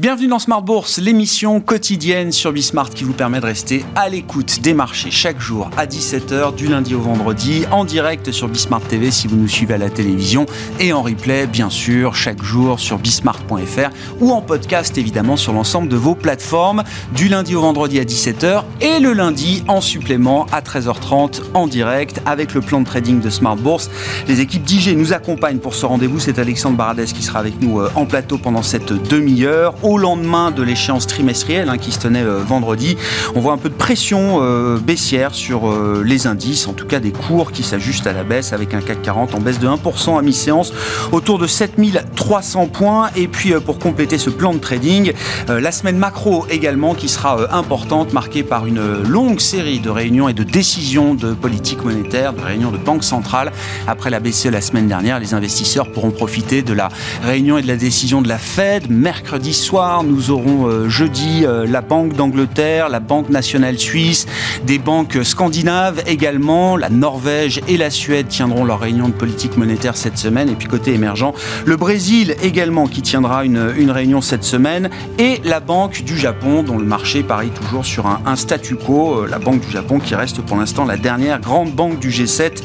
Bienvenue 0.00 0.28
dans 0.28 0.38
Smart 0.38 0.62
Bourse, 0.62 0.96
l'émission 0.96 1.60
quotidienne 1.60 2.32
sur 2.32 2.52
Bismart 2.52 2.88
qui 2.88 3.04
vous 3.04 3.12
permet 3.12 3.38
de 3.38 3.44
rester 3.44 3.84
à 3.94 4.08
l'écoute 4.08 4.62
des 4.62 4.72
marchés 4.72 5.10
chaque 5.10 5.38
jour 5.38 5.68
à 5.76 5.84
17h 5.84 6.54
du 6.54 6.68
lundi 6.68 6.94
au 6.94 7.00
vendredi 7.00 7.66
en 7.70 7.84
direct 7.84 8.32
sur 8.32 8.48
Bismart 8.48 8.80
TV 8.80 9.10
si 9.10 9.26
vous 9.26 9.36
nous 9.36 9.46
suivez 9.46 9.74
à 9.74 9.76
la 9.76 9.90
télévision 9.90 10.46
et 10.78 10.94
en 10.94 11.02
replay 11.02 11.46
bien 11.46 11.68
sûr 11.68 12.14
chaque 12.14 12.42
jour 12.42 12.80
sur 12.80 12.96
bismart.fr 12.96 13.90
ou 14.20 14.30
en 14.30 14.40
podcast 14.40 14.96
évidemment 14.96 15.36
sur 15.36 15.52
l'ensemble 15.52 15.88
de 15.88 15.96
vos 15.96 16.14
plateformes 16.14 16.82
du 17.14 17.28
lundi 17.28 17.54
au 17.54 17.60
vendredi 17.60 18.00
à 18.00 18.04
17h 18.04 18.62
et 18.80 19.00
le 19.00 19.12
lundi 19.12 19.64
en 19.68 19.82
supplément 19.82 20.46
à 20.50 20.62
13h30 20.62 21.42
en 21.52 21.66
direct 21.66 22.22
avec 22.24 22.54
le 22.54 22.62
plan 22.62 22.80
de 22.80 22.86
trading 22.86 23.20
de 23.20 23.28
Smart 23.28 23.56
Bourse. 23.56 23.90
Les 24.28 24.40
équipes 24.40 24.62
d'IG 24.62 24.96
nous 24.96 25.12
accompagnent 25.12 25.58
pour 25.58 25.74
ce 25.74 25.84
rendez-vous. 25.84 26.20
C'est 26.20 26.38
Alexandre 26.38 26.78
Baradès 26.78 27.04
qui 27.04 27.22
sera 27.22 27.38
avec 27.40 27.60
nous 27.60 27.80
euh, 27.80 27.90
en 27.96 28.06
plateau 28.06 28.38
pendant 28.38 28.62
cette 28.62 28.94
demi-heure 28.94 29.74
au 29.90 29.98
lendemain 29.98 30.52
de 30.52 30.62
l'échéance 30.62 31.08
trimestrielle 31.08 31.68
hein, 31.68 31.76
qui 31.76 31.90
se 31.90 31.98
tenait 31.98 32.22
euh, 32.22 32.44
vendredi. 32.44 32.96
On 33.34 33.40
voit 33.40 33.52
un 33.52 33.58
peu 33.58 33.68
de 33.68 33.74
pression 33.74 34.38
euh, 34.40 34.78
baissière 34.78 35.34
sur 35.34 35.68
euh, 35.68 36.04
les 36.06 36.28
indices, 36.28 36.68
en 36.68 36.74
tout 36.74 36.86
cas 36.86 37.00
des 37.00 37.10
cours 37.10 37.50
qui 37.50 37.64
s'ajustent 37.64 38.06
à 38.06 38.12
la 38.12 38.22
baisse 38.22 38.52
avec 38.52 38.72
un 38.72 38.82
CAC 38.82 39.02
40 39.02 39.34
en 39.34 39.40
baisse 39.40 39.58
de 39.58 39.66
1% 39.66 40.16
à 40.16 40.22
mi-séance 40.22 40.72
autour 41.10 41.40
de 41.40 41.48
7300 41.48 42.68
points. 42.68 43.10
Et 43.16 43.26
puis 43.26 43.52
pour 43.66 43.80
compléter 43.80 44.16
ce 44.16 44.30
plan 44.30 44.54
de 44.54 44.58
trading, 44.58 45.12
la 45.48 45.72
semaine 45.72 45.98
macro 45.98 46.46
également 46.48 46.94
qui 46.94 47.08
sera 47.08 47.52
importante, 47.52 48.12
marquée 48.12 48.44
par 48.44 48.66
une 48.66 49.02
longue 49.02 49.40
série 49.40 49.80
de 49.80 49.90
réunions 49.90 50.28
et 50.28 50.34
de 50.34 50.44
décisions 50.44 51.14
de 51.14 51.32
politique 51.32 51.82
monétaire, 51.84 52.32
de 52.32 52.40
réunions 52.40 52.70
de 52.70 52.78
banque 52.78 53.02
centrale. 53.02 53.50
Après 53.88 54.10
la 54.10 54.20
BCE 54.20 54.46
la 54.46 54.60
semaine 54.60 54.86
dernière, 54.86 55.18
les 55.18 55.34
investisseurs 55.34 55.90
pourront 55.90 56.12
profiter 56.12 56.62
de 56.62 56.72
la 56.72 56.90
réunion 57.24 57.58
et 57.58 57.62
de 57.62 57.68
la 57.68 57.76
décision 57.76 58.22
de 58.22 58.28
la 58.28 58.38
Fed. 58.38 58.88
Mercredi 58.88 59.52
soir, 59.52 59.79
nous 60.04 60.30
aurons 60.30 60.66
euh, 60.66 60.88
jeudi 60.90 61.44
euh, 61.44 61.66
la 61.66 61.80
Banque 61.80 62.12
d'Angleterre, 62.12 62.90
la 62.90 63.00
Banque 63.00 63.30
nationale 63.30 63.78
suisse, 63.78 64.26
des 64.66 64.78
banques 64.78 65.18
scandinaves 65.22 66.02
également. 66.06 66.76
La 66.76 66.90
Norvège 66.90 67.62
et 67.66 67.78
la 67.78 67.88
Suède 67.88 68.28
tiendront 68.28 68.64
leur 68.64 68.80
réunion 68.80 69.08
de 69.08 69.14
politique 69.14 69.56
monétaire 69.56 69.96
cette 69.96 70.18
semaine. 70.18 70.50
Et 70.50 70.54
puis 70.54 70.68
côté 70.68 70.92
émergent, 70.92 71.32
le 71.64 71.76
Brésil 71.76 72.36
également 72.42 72.86
qui 72.86 73.00
tiendra 73.00 73.44
une, 73.44 73.90
réunion 73.90 74.20
cette 74.20 74.44
semaine. 74.44 74.90
Et 75.18 75.40
la 75.44 75.60
Banque 75.60 76.02
du 76.04 76.18
Japon 76.18 76.62
dont 76.62 76.76
le 76.76 76.84
marché 76.84 77.22
parie 77.22 77.48
toujours 77.48 77.86
sur 77.86 78.06
un, 78.06 78.20
un 78.26 78.36
statu 78.36 78.76
quo. 78.76 79.22
Euh, 79.22 79.28
la 79.28 79.38
Banque 79.38 79.60
du 79.60 79.70
Japon 79.70 79.98
qui 79.98 80.14
reste 80.14 80.42
pour 80.42 80.58
l'instant 80.58 80.84
la 80.84 80.98
dernière 80.98 81.40
grande 81.40 81.72
banque 81.72 81.98
du 81.98 82.10
G7 82.10 82.62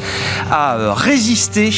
à 0.52 0.94
résister 0.94 1.72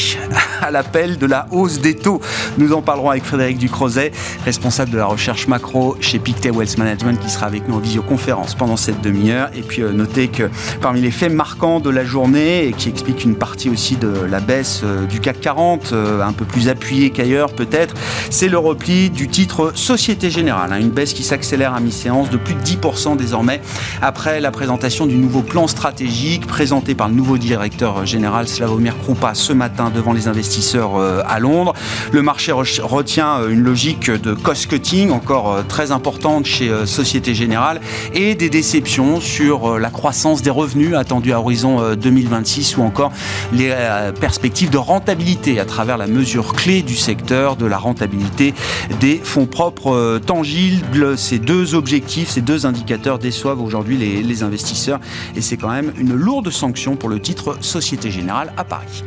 à 0.62 0.72
l'appel 0.72 1.16
de 1.16 1.26
la 1.26 1.46
hausse 1.52 1.80
des 1.80 1.94
taux. 1.94 2.20
Nous 2.58 2.72
en 2.72 2.82
parlerons 2.82 3.10
avec 3.10 3.24
Frédéric 3.24 3.58
Ducrozet, 3.58 4.10
responsable 4.44 4.90
de 4.90 4.98
la 4.98 5.06
recherche 5.06 5.17
recherche 5.18 5.48
macro 5.48 5.96
chez 6.00 6.20
Pictet 6.20 6.50
Wealth 6.50 6.78
Management 6.78 7.18
qui 7.18 7.28
sera 7.28 7.46
avec 7.46 7.66
nous 7.66 7.74
en 7.74 7.80
visioconférence 7.80 8.54
pendant 8.54 8.76
cette 8.76 9.00
demi-heure. 9.00 9.50
Et 9.52 9.62
puis 9.62 9.82
euh, 9.82 9.90
notez 9.90 10.28
que 10.28 10.48
parmi 10.80 11.00
les 11.00 11.10
faits 11.10 11.32
marquants 11.32 11.80
de 11.80 11.90
la 11.90 12.04
journée 12.04 12.68
et 12.68 12.72
qui 12.72 12.88
expliquent 12.88 13.24
une 13.24 13.34
partie 13.34 13.68
aussi 13.68 13.96
de 13.96 14.06
la 14.30 14.38
baisse 14.38 14.82
euh, 14.84 15.06
du 15.06 15.18
CAC 15.18 15.40
40, 15.40 15.90
euh, 15.92 16.22
un 16.22 16.32
peu 16.32 16.44
plus 16.44 16.68
appuyée 16.68 17.10
qu'ailleurs 17.10 17.52
peut-être, 17.52 17.96
c'est 18.30 18.46
le 18.46 18.58
repli 18.58 19.10
du 19.10 19.26
titre 19.26 19.72
Société 19.74 20.30
Générale. 20.30 20.72
Hein, 20.72 20.78
une 20.78 20.90
baisse 20.90 21.14
qui 21.14 21.24
s'accélère 21.24 21.74
à 21.74 21.80
mi-séance 21.80 22.30
de 22.30 22.36
plus 22.36 22.54
de 22.54 22.60
10% 22.60 23.16
désormais 23.16 23.60
après 24.00 24.40
la 24.40 24.52
présentation 24.52 25.04
du 25.04 25.16
nouveau 25.16 25.42
plan 25.42 25.66
stratégique 25.66 26.46
présenté 26.46 26.94
par 26.94 27.08
le 27.08 27.16
nouveau 27.16 27.38
directeur 27.38 28.06
général 28.06 28.46
Slavomir 28.46 28.96
Krupa 28.96 29.34
ce 29.34 29.52
matin 29.52 29.90
devant 29.92 30.12
les 30.12 30.28
investisseurs 30.28 30.96
à 31.26 31.40
Londres. 31.40 31.74
Le 32.12 32.22
marché 32.22 32.52
retient 32.52 33.48
une 33.48 33.64
logique 33.64 34.12
de 34.12 34.34
cost-cutting 34.34 35.07
encore 35.10 35.52
euh, 35.52 35.62
très 35.62 35.92
importante 35.92 36.46
chez 36.46 36.68
euh, 36.68 36.86
Société 36.86 37.34
Générale 37.34 37.80
et 38.14 38.34
des 38.34 38.50
déceptions 38.50 39.20
sur 39.20 39.74
euh, 39.74 39.78
la 39.78 39.90
croissance 39.90 40.42
des 40.42 40.50
revenus 40.50 40.94
attendus 40.94 41.32
à 41.32 41.40
horizon 41.40 41.94
2026 41.94 42.76
ou 42.76 42.82
encore 42.82 43.12
les 43.52 43.72
perspectives 44.20 44.70
de 44.70 44.78
rentabilité 44.78 45.60
à 45.60 45.64
travers 45.64 45.96
la 45.96 46.06
mesure 46.06 46.52
clé 46.52 46.82
du 46.82 46.96
secteur 46.96 47.56
de 47.56 47.66
la 47.66 47.78
rentabilité 47.78 48.54
des 49.00 49.20
fonds 49.22 49.46
propres 49.46 50.20
tangibles. 50.24 51.16
Ces 51.16 51.38
deux 51.38 51.74
objectifs, 51.74 52.30
ces 52.30 52.40
deux 52.40 52.66
indicateurs 52.66 53.18
déçoivent 53.18 53.60
aujourd'hui 53.60 53.96
les 53.96 54.42
investisseurs 54.42 55.00
et 55.36 55.40
c'est 55.40 55.56
quand 55.56 55.70
même 55.70 55.92
une 55.98 56.14
lourde 56.14 56.50
sanction 56.50 56.96
pour 56.96 57.08
le 57.08 57.20
titre 57.20 57.56
Société 57.60 58.10
Générale 58.10 58.52
à 58.56 58.64
Paris. 58.64 59.04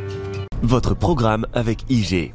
Votre 0.62 0.94
programme 0.94 1.46
avec 1.54 1.84
IG. 1.88 2.32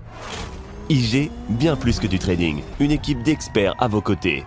IG, 0.89 1.29
bien 1.49 1.75
plus 1.75 1.99
que 1.99 2.07
du 2.07 2.17
trading, 2.17 2.61
une 2.79 2.91
équipe 2.91 3.21
d'experts 3.21 3.75
à 3.79 3.87
vos 3.87 4.01
côtés. 4.01 4.45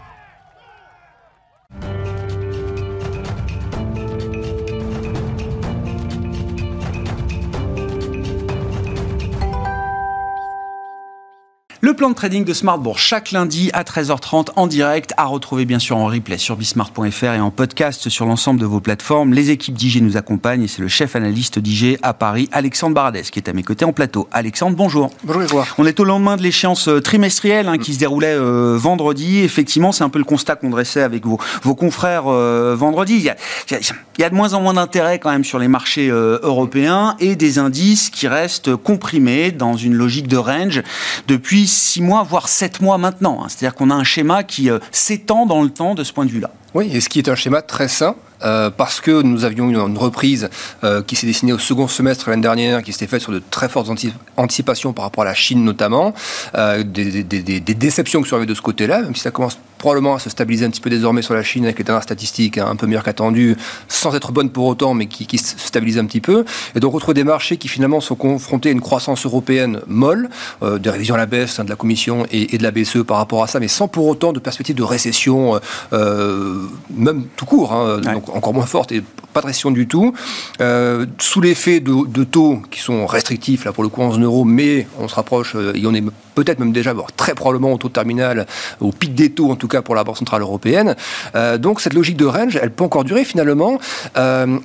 Plan 12.01 12.09
de 12.09 12.15
trading 12.15 12.47
de 12.47 12.55
Smartbourg 12.55 12.99
chaque 12.99 13.31
lundi 13.31 13.69
à 13.75 13.83
13h30 13.83 14.53
en 14.57 14.67
direct, 14.67 15.13
à 15.19 15.27
retrouver 15.27 15.67
bien 15.67 15.79
sûr 15.79 15.99
en 15.99 16.07
replay 16.07 16.39
sur 16.39 16.57
bismart.fr 16.57 17.25
et 17.25 17.41
en 17.41 17.51
podcast 17.51 18.09
sur 18.09 18.25
l'ensemble 18.25 18.59
de 18.59 18.65
vos 18.65 18.81
plateformes. 18.81 19.35
Les 19.35 19.51
équipes 19.51 19.75
d'IG 19.75 20.03
nous 20.03 20.17
accompagnent 20.17 20.63
et 20.63 20.67
c'est 20.67 20.81
le 20.81 20.89
chef 20.89 21.15
analyste 21.15 21.59
d'IG 21.59 21.99
à 22.03 22.15
Paris, 22.15 22.49
Alexandre 22.53 22.95
Baradès, 22.95 23.25
qui 23.25 23.39
est 23.39 23.51
à 23.51 23.53
mes 23.53 23.63
côtés 23.63 23.85
en 23.85 23.93
plateau. 23.93 24.29
Alexandre, 24.33 24.79
bonjour. 24.79 25.11
Bonjour, 25.25 25.67
On 25.77 25.85
est 25.85 26.01
au 26.01 26.05
lendemain 26.05 26.39
de 26.39 26.43
l'échéance 26.43 26.89
euh, 26.89 27.03
trimestrielle 27.03 27.69
hein, 27.69 27.77
qui 27.77 27.93
se 27.93 27.99
déroulait 27.99 28.33
euh, 28.33 28.79
vendredi. 28.79 29.41
Effectivement, 29.41 29.93
c'est 29.93 30.03
un 30.03 30.09
peu 30.09 30.21
le 30.21 30.25
constat 30.25 30.57
qu'on 30.57 30.71
dressait 30.71 31.03
avec 31.03 31.27
vos, 31.27 31.39
vos 31.65 31.75
confrères 31.75 32.29
euh, 32.29 32.75
vendredi. 32.79 33.17
Il 33.17 33.25
y, 33.25 33.29
a, 33.29 33.37
il 33.71 34.21
y, 34.21 34.25
a, 34.25 34.31
de 34.31 34.35
moins 34.35 34.55
en 34.55 34.63
moins 34.63 34.73
d'intérêt 34.73 35.19
quand 35.19 35.31
même 35.31 35.45
sur 35.45 35.59
les 35.59 35.69
marchés 35.69 36.09
européens 36.09 37.15
et 37.21 37.37
des 37.37 37.59
indices 37.59 38.09
qui 38.09 38.27
restent 38.27 38.75
comprimés 38.75 39.53
dans 39.53 39.77
une 39.77 39.93
logique 39.93 40.29
de 40.29 40.39
range 40.39 40.83
depuis 41.29 41.67
six 41.91 42.03
mois, 42.03 42.23
voire 42.23 42.49
sept 42.49 42.81
mois 42.81 42.99
maintenant. 42.99 43.41
Hein. 43.43 43.47
C'est-à-dire 43.49 43.75
qu'on 43.75 43.91
a 43.91 43.95
un 43.95 44.05
schéma 44.05 44.45
qui 44.45 44.71
euh, 44.71 44.79
s'étend 44.93 45.47
dans 45.47 45.63
le 45.63 45.71
temps 45.71 45.95
de 45.95 46.05
ce 46.05 46.13
point 46.13 46.25
de 46.25 46.31
vue-là. 46.31 46.51
Oui, 46.75 46.89
et 46.93 47.01
ce 47.01 47.09
qui 47.09 47.19
est 47.19 47.29
un 47.29 47.35
schéma 47.35 47.63
très 47.63 47.89
sain, 47.89 48.15
euh, 48.43 48.71
parce 48.71 49.01
que 49.01 49.23
nous 49.23 49.45
avions 49.45 49.69
une 49.69 49.99
reprise 49.99 50.49
euh, 50.85 51.03
qui 51.03 51.17
s'est 51.17 51.27
dessinée 51.27 51.53
au 51.53 51.59
second 51.59 51.89
semestre 51.89 52.31
l'année 52.31 52.43
dernière, 52.43 52.83
qui 52.83 52.93
s'était 52.93 53.07
faite 53.07 53.23
sur 53.23 53.33
de 53.33 53.43
très 53.51 53.69
fortes 53.69 53.91
anticipations 54.37 54.93
par 54.93 55.05
rapport 55.05 55.23
à 55.23 55.27
la 55.27 55.35
Chine 55.35 55.65
notamment, 55.65 56.15
euh, 56.55 56.83
des, 56.83 57.25
déceptions 57.61 58.23
qui 58.23 58.29
sont 58.29 58.43
de 58.43 58.55
ce 58.55 58.63
côté-là, 58.63 59.03
même 59.03 59.15
si 59.15 59.21
ça 59.23 59.31
commence 59.31 59.59
probablement 59.81 60.15
à 60.15 60.19
se 60.19 60.31
stabiliser 60.31 60.65
un 60.65 60.71
petit 60.71 60.81
peu 60.81 60.91
désormais 60.91 61.23
sur 61.23 61.35
la 61.35 61.43
Chine 61.43 61.65
avec 61.65 61.79
les 61.79 61.85
dernières 61.85 62.03
statistiques 62.03 62.59
hein, 62.59 62.69
un 62.69 62.77
peu 62.77 62.87
meilleures 62.87 63.03
qu'attendues, 63.03 63.57
sans 63.89 64.15
être 64.15 64.31
bonnes 64.31 64.51
pour 64.51 64.67
autant, 64.67 64.95
mais 64.95 65.07
qui, 65.07 65.39
se 65.39 65.59
stabilisent 65.59 65.99
un 65.99 66.05
petit 66.05 66.21
peu. 66.21 66.45
Et 66.75 66.81
donc 66.81 66.93
on 66.93 66.97
retrouve 66.97 67.15
des 67.15 67.25
marchés 67.25 67.57
qui 67.57 67.69
finalement 67.69 68.01
sont 68.01 68.15
confrontés 68.15 68.69
à 68.69 68.73
une 68.73 68.81
croissance 68.81 69.27
européenne 69.27 69.81
molle, 69.87 70.29
des 70.63 70.91
révisions 70.91 71.15
à 71.15 71.19
la 71.19 71.27
baisse 71.27 71.59
hein, 71.59 71.65
de 71.65 71.71
la 71.71 71.77
Commission 71.77 72.27
et, 72.31 72.57
de 72.59 72.63
la 72.63 72.71
BCE 72.71 73.03
par 73.07 73.17
rapport 73.17 73.43
à 73.43 73.47
ça, 73.47 73.59
mais 73.59 73.69
sans 73.69 73.89
pour 73.89 74.07
autant 74.07 74.33
de 74.33 74.39
perspective 74.39 74.77
de 74.77 74.83
récession, 74.83 75.61
même 75.93 77.25
tout 77.37 77.47
court. 77.47 77.73
Hein, 77.73 78.01
donc 78.01 78.29
encore 78.35 78.55
moins 78.55 78.67
forte 78.67 78.93
et 78.93 79.03
pas 79.33 79.41
de 79.41 79.47
récession 79.47 79.71
du 79.71 79.87
tout. 79.87 80.13
Euh, 80.61 81.07
sous 81.19 81.41
l'effet 81.41 81.81
de, 81.81 82.25
taux 82.25 82.63
qui 82.71 82.81
sont 82.81 83.07
restrictifs, 83.07 83.65
là 83.65 83.73
pour 83.73 83.83
le 83.83 83.89
coup 83.89 84.03
en 84.03 84.17
euro, 84.19 84.45
mais 84.45 84.87
on 84.99 85.09
se 85.09 85.15
rapproche 85.15 85.55
euh, 85.57 85.73
et 85.75 85.87
on 85.87 85.95
est 85.95 86.05
peut-être 86.35 86.59
même 86.59 86.73
déjà, 86.73 86.93
voire 86.93 87.13
très 87.13 87.35
probablement 87.35 87.73
au 87.73 87.79
taux 87.79 87.89
terminal, 87.89 88.47
au 88.81 88.93
pic 88.93 89.15
des 89.15 89.31
taux 89.31 89.51
en 89.51 89.57
tout 89.57 89.69
cas 89.69 89.83
pour 89.83 89.95
la 89.95 90.05
Banque 90.05 90.19
Centrale 90.19 90.43
Européenne. 90.43 90.97
Euh, 91.35 91.59
donc 91.59 91.81
cette 91.81 91.95
logique 91.95 92.17
de 92.17 92.27
range, 92.27 92.59
elle 92.61 92.71
peut 92.71 92.85
encore 92.85 93.05
durer 93.05 93.25
finalement. 93.25 93.79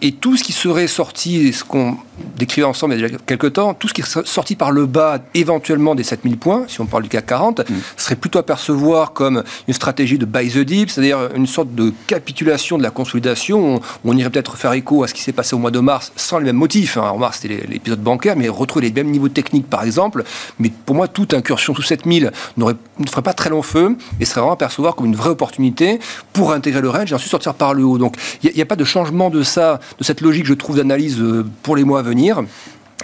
et 0.01 0.11
tout 0.11 0.37
ce 0.37 0.43
qui 0.43 0.53
serait 0.53 0.87
sorti, 0.87 1.53
ce 1.53 1.63
qu'on 1.63 1.97
décrivait 2.37 2.65
ensemble 2.65 2.93
il 2.93 3.01
y 3.01 3.03
a 3.03 3.07
déjà 3.07 3.19
quelques 3.25 3.53
temps, 3.53 3.73
tout 3.73 3.87
ce 3.87 3.93
qui 3.93 4.01
est 4.01 4.25
sorti 4.25 4.55
par 4.55 4.71
le 4.71 4.85
bas 4.85 5.19
éventuellement 5.33 5.95
des 5.95 6.03
7000 6.03 6.37
points, 6.37 6.65
si 6.67 6.81
on 6.81 6.85
parle 6.85 7.03
du 7.03 7.09
CAC 7.09 7.25
40, 7.25 7.59
mm. 7.59 7.73
serait 7.97 8.15
plutôt 8.15 8.39
à 8.39 8.43
percevoir 8.43 9.13
comme 9.13 9.43
une 9.67 9.73
stratégie 9.73 10.17
de 10.17 10.25
buy 10.25 10.49
the 10.49 10.59
dip, 10.59 10.89
c'est-à-dire 10.89 11.29
une 11.35 11.47
sorte 11.47 11.73
de 11.73 11.93
capitulation 12.07 12.77
de 12.77 12.83
la 12.83 12.91
consolidation. 12.91 13.81
On, 14.03 14.15
irait 14.15 14.29
peut-être 14.29 14.55
faire 14.55 14.71
écho 14.73 15.03
à 15.03 15.07
ce 15.07 15.13
qui 15.13 15.21
s'est 15.21 15.33
passé 15.33 15.55
au 15.55 15.59
mois 15.59 15.71
de 15.71 15.79
mars 15.79 16.13
sans 16.15 16.39
les 16.39 16.45
mêmes 16.45 16.55
motifs. 16.55 16.97
Hein. 16.97 17.09
En 17.09 17.17
mars, 17.17 17.39
c'était 17.41 17.65
l'épisode 17.67 18.01
bancaire, 18.01 18.35
mais 18.37 18.47
retrouver 18.47 18.87
les 18.87 18.93
mêmes 18.93 19.11
niveaux 19.11 19.27
techniques, 19.27 19.69
par 19.69 19.83
exemple. 19.83 20.23
Mais 20.59 20.71
pour 20.85 20.95
moi, 20.95 21.07
toute 21.07 21.33
incursion 21.55 21.73
sous 21.73 21.81
7000 21.81 22.31
ne 22.57 22.73
ferait 23.09 23.21
pas 23.21 23.33
très 23.33 23.49
long 23.49 23.61
feu 23.61 23.97
et 24.19 24.25
serait 24.25 24.41
vraiment 24.41 24.53
à 24.53 24.57
percevoir 24.57 24.95
comme 24.95 25.05
une 25.05 25.15
vraie 25.15 25.29
opportunité 25.29 25.99
pour 26.33 26.51
intégrer 26.51 26.81
le 26.81 26.89
range 26.89 27.11
et 27.11 27.15
ensuite 27.15 27.31
sortir 27.31 27.53
par 27.53 27.73
le 27.73 27.83
haut. 27.83 27.97
Donc, 27.97 28.15
il 28.43 28.51
n'y 28.53 28.61
a, 28.61 28.63
a, 28.63 28.65
pas 28.65 28.75
de 28.75 28.83
changement 28.83 29.29
de 29.29 29.43
ça, 29.43 29.79
de 29.97 30.03
cette 30.03 30.21
logique, 30.21 30.45
je 30.45 30.53
trouve, 30.53 30.77
d'analyse 30.77 31.19
euh, 31.19 31.45
pour 31.63 31.75
les 31.75 31.83
mois 31.83 31.99
à 31.99 32.01
venir. 32.01 32.43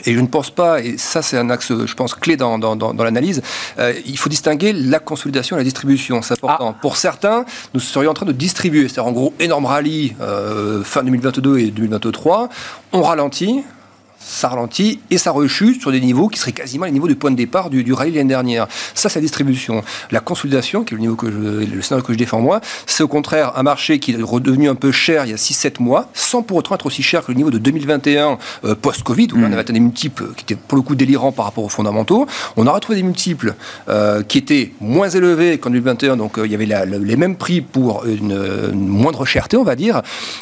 Et 0.06 0.13
je 0.13 0.19
ne 0.19 0.27
pense 0.27 0.50
pas, 0.50 0.81
et 0.81 0.98
ça 0.98 1.21
c'est 1.21 1.38
un 1.38 1.50
axe, 1.50 1.71
je 1.86 1.94
pense, 1.94 2.15
clé 2.15 2.36
dans, 2.36 2.57
dans, 2.57 2.75
dans, 2.75 3.03
l'analyse, 3.03 3.42
euh, 3.77 3.94
il 4.06 4.18
faut 4.18 4.30
distinguer 4.30 4.74
la 4.74 5.00
consolidation 5.00 5.57
et 5.57 5.59
la 5.59 5.63
distribution. 5.63 6.21
C'est 6.21 6.33
important. 6.33 6.74
Ah. 6.75 6.80
Pour 6.81 6.98
certains, 6.98 7.45
nous 7.74 7.80
serions 7.80 8.12
en 8.12 8.13
train 8.15 8.25
de 8.25 8.31
distribuer. 8.31 8.88
C'est-à-dire 8.88 9.07
en 9.07 9.12
gros, 9.12 9.33
énorme 9.39 9.65
rallye 9.65 10.15
euh, 10.21 10.83
fin 10.83 11.03
2022 11.03 11.59
et 11.59 11.71
2023. 11.71 12.50
On 12.94 13.03
ralentit, 13.03 13.63
ça 14.23 14.50
ralentit 14.50 15.00
et 15.09 15.18
ça 15.18 15.31
rechute 15.31 15.81
sur 15.81 15.91
des 15.91 16.00
niveaux 16.00 16.27
qui 16.27 16.39
seraient 16.39 16.51
quasiment 16.51 16.85
les 16.85 16.91
niveaux 16.91 17.07
du 17.07 17.15
point 17.15 17.31
de 17.31 17.35
départ 17.35 17.69
du, 17.69 17.83
du 17.83 17.94
rallye 17.94 18.13
l'année 18.13 18.29
dernière. 18.29 18.68
Ça, 18.94 19.09
c'est 19.09 19.19
la 19.19 19.21
distribution. 19.21 19.83
La 20.12 20.19
consolidation, 20.19 20.83
qui 20.83 20.94
est 20.94 20.97
le 20.97 21.01
niveau 21.01 21.15
que 21.15 21.27
le 21.27 21.81
scénario 21.81 22.06
que 22.06 22.13
je 22.13 22.18
défends 22.18 22.39
moi, 22.39 22.62
c'est 22.85 23.03
au 23.03 23.07
contraire 23.07 23.53
un 23.56 23.63
marché 23.63 24.00
qui 24.00 24.12
est 24.12 24.21
redevenu 24.21 24.69
un 24.69 24.75
peu 24.75 24.91
cher 24.91 25.25
il 25.25 25.31
y 25.31 25.33
a 25.33 25.38
6-7 25.38 25.81
mois, 25.81 26.09
sans 26.13 26.41
pour 26.41 26.57
autant 26.57 26.75
être 26.75 26.85
aussi 26.85 27.03
cher 27.03 27.23
que 27.23 27.31
le 27.31 27.38
niveau 27.38 27.51
de 27.51 27.57
2021 27.57 28.38
euh, 28.65 28.75
post-Covid, 28.75 29.29
où 29.33 29.38
on 29.38 29.44
avait 29.44 29.57
atteint 29.57 29.73
des 29.73 29.79
multiples 29.79 30.25
qui 30.35 30.44
étaient 30.44 30.56
pour 30.56 30.77
le 30.77 30.81
coup 30.81 30.95
délirants 30.95 31.31
par 31.31 31.45
rapport 31.45 31.63
aux 31.63 31.69
fondamentaux. 31.69 32.27
On 32.57 32.67
a 32.67 32.71
retrouvé 32.71 32.97
des 32.97 33.03
multiples 33.03 33.56
euh, 33.89 34.24
qui 34.24 34.38
étaient 34.38 34.71
moins 34.79 35.09
élevés 35.09 35.57
qu'en 35.57 35.69
2021, 35.69 36.17
donc 36.17 36.38
euh, 36.38 36.45
il 36.45 36.51
y 36.51 36.56
avait 36.56 36.67
les 36.85 37.15
mêmes 37.15 37.35
prix 37.35 37.62
pour 37.62 38.06
une, 38.06 38.71
moindre 38.74 39.25
cherté, 39.25 39.57
on 39.57 39.63
va 39.63 39.75
dire. 39.75 40.01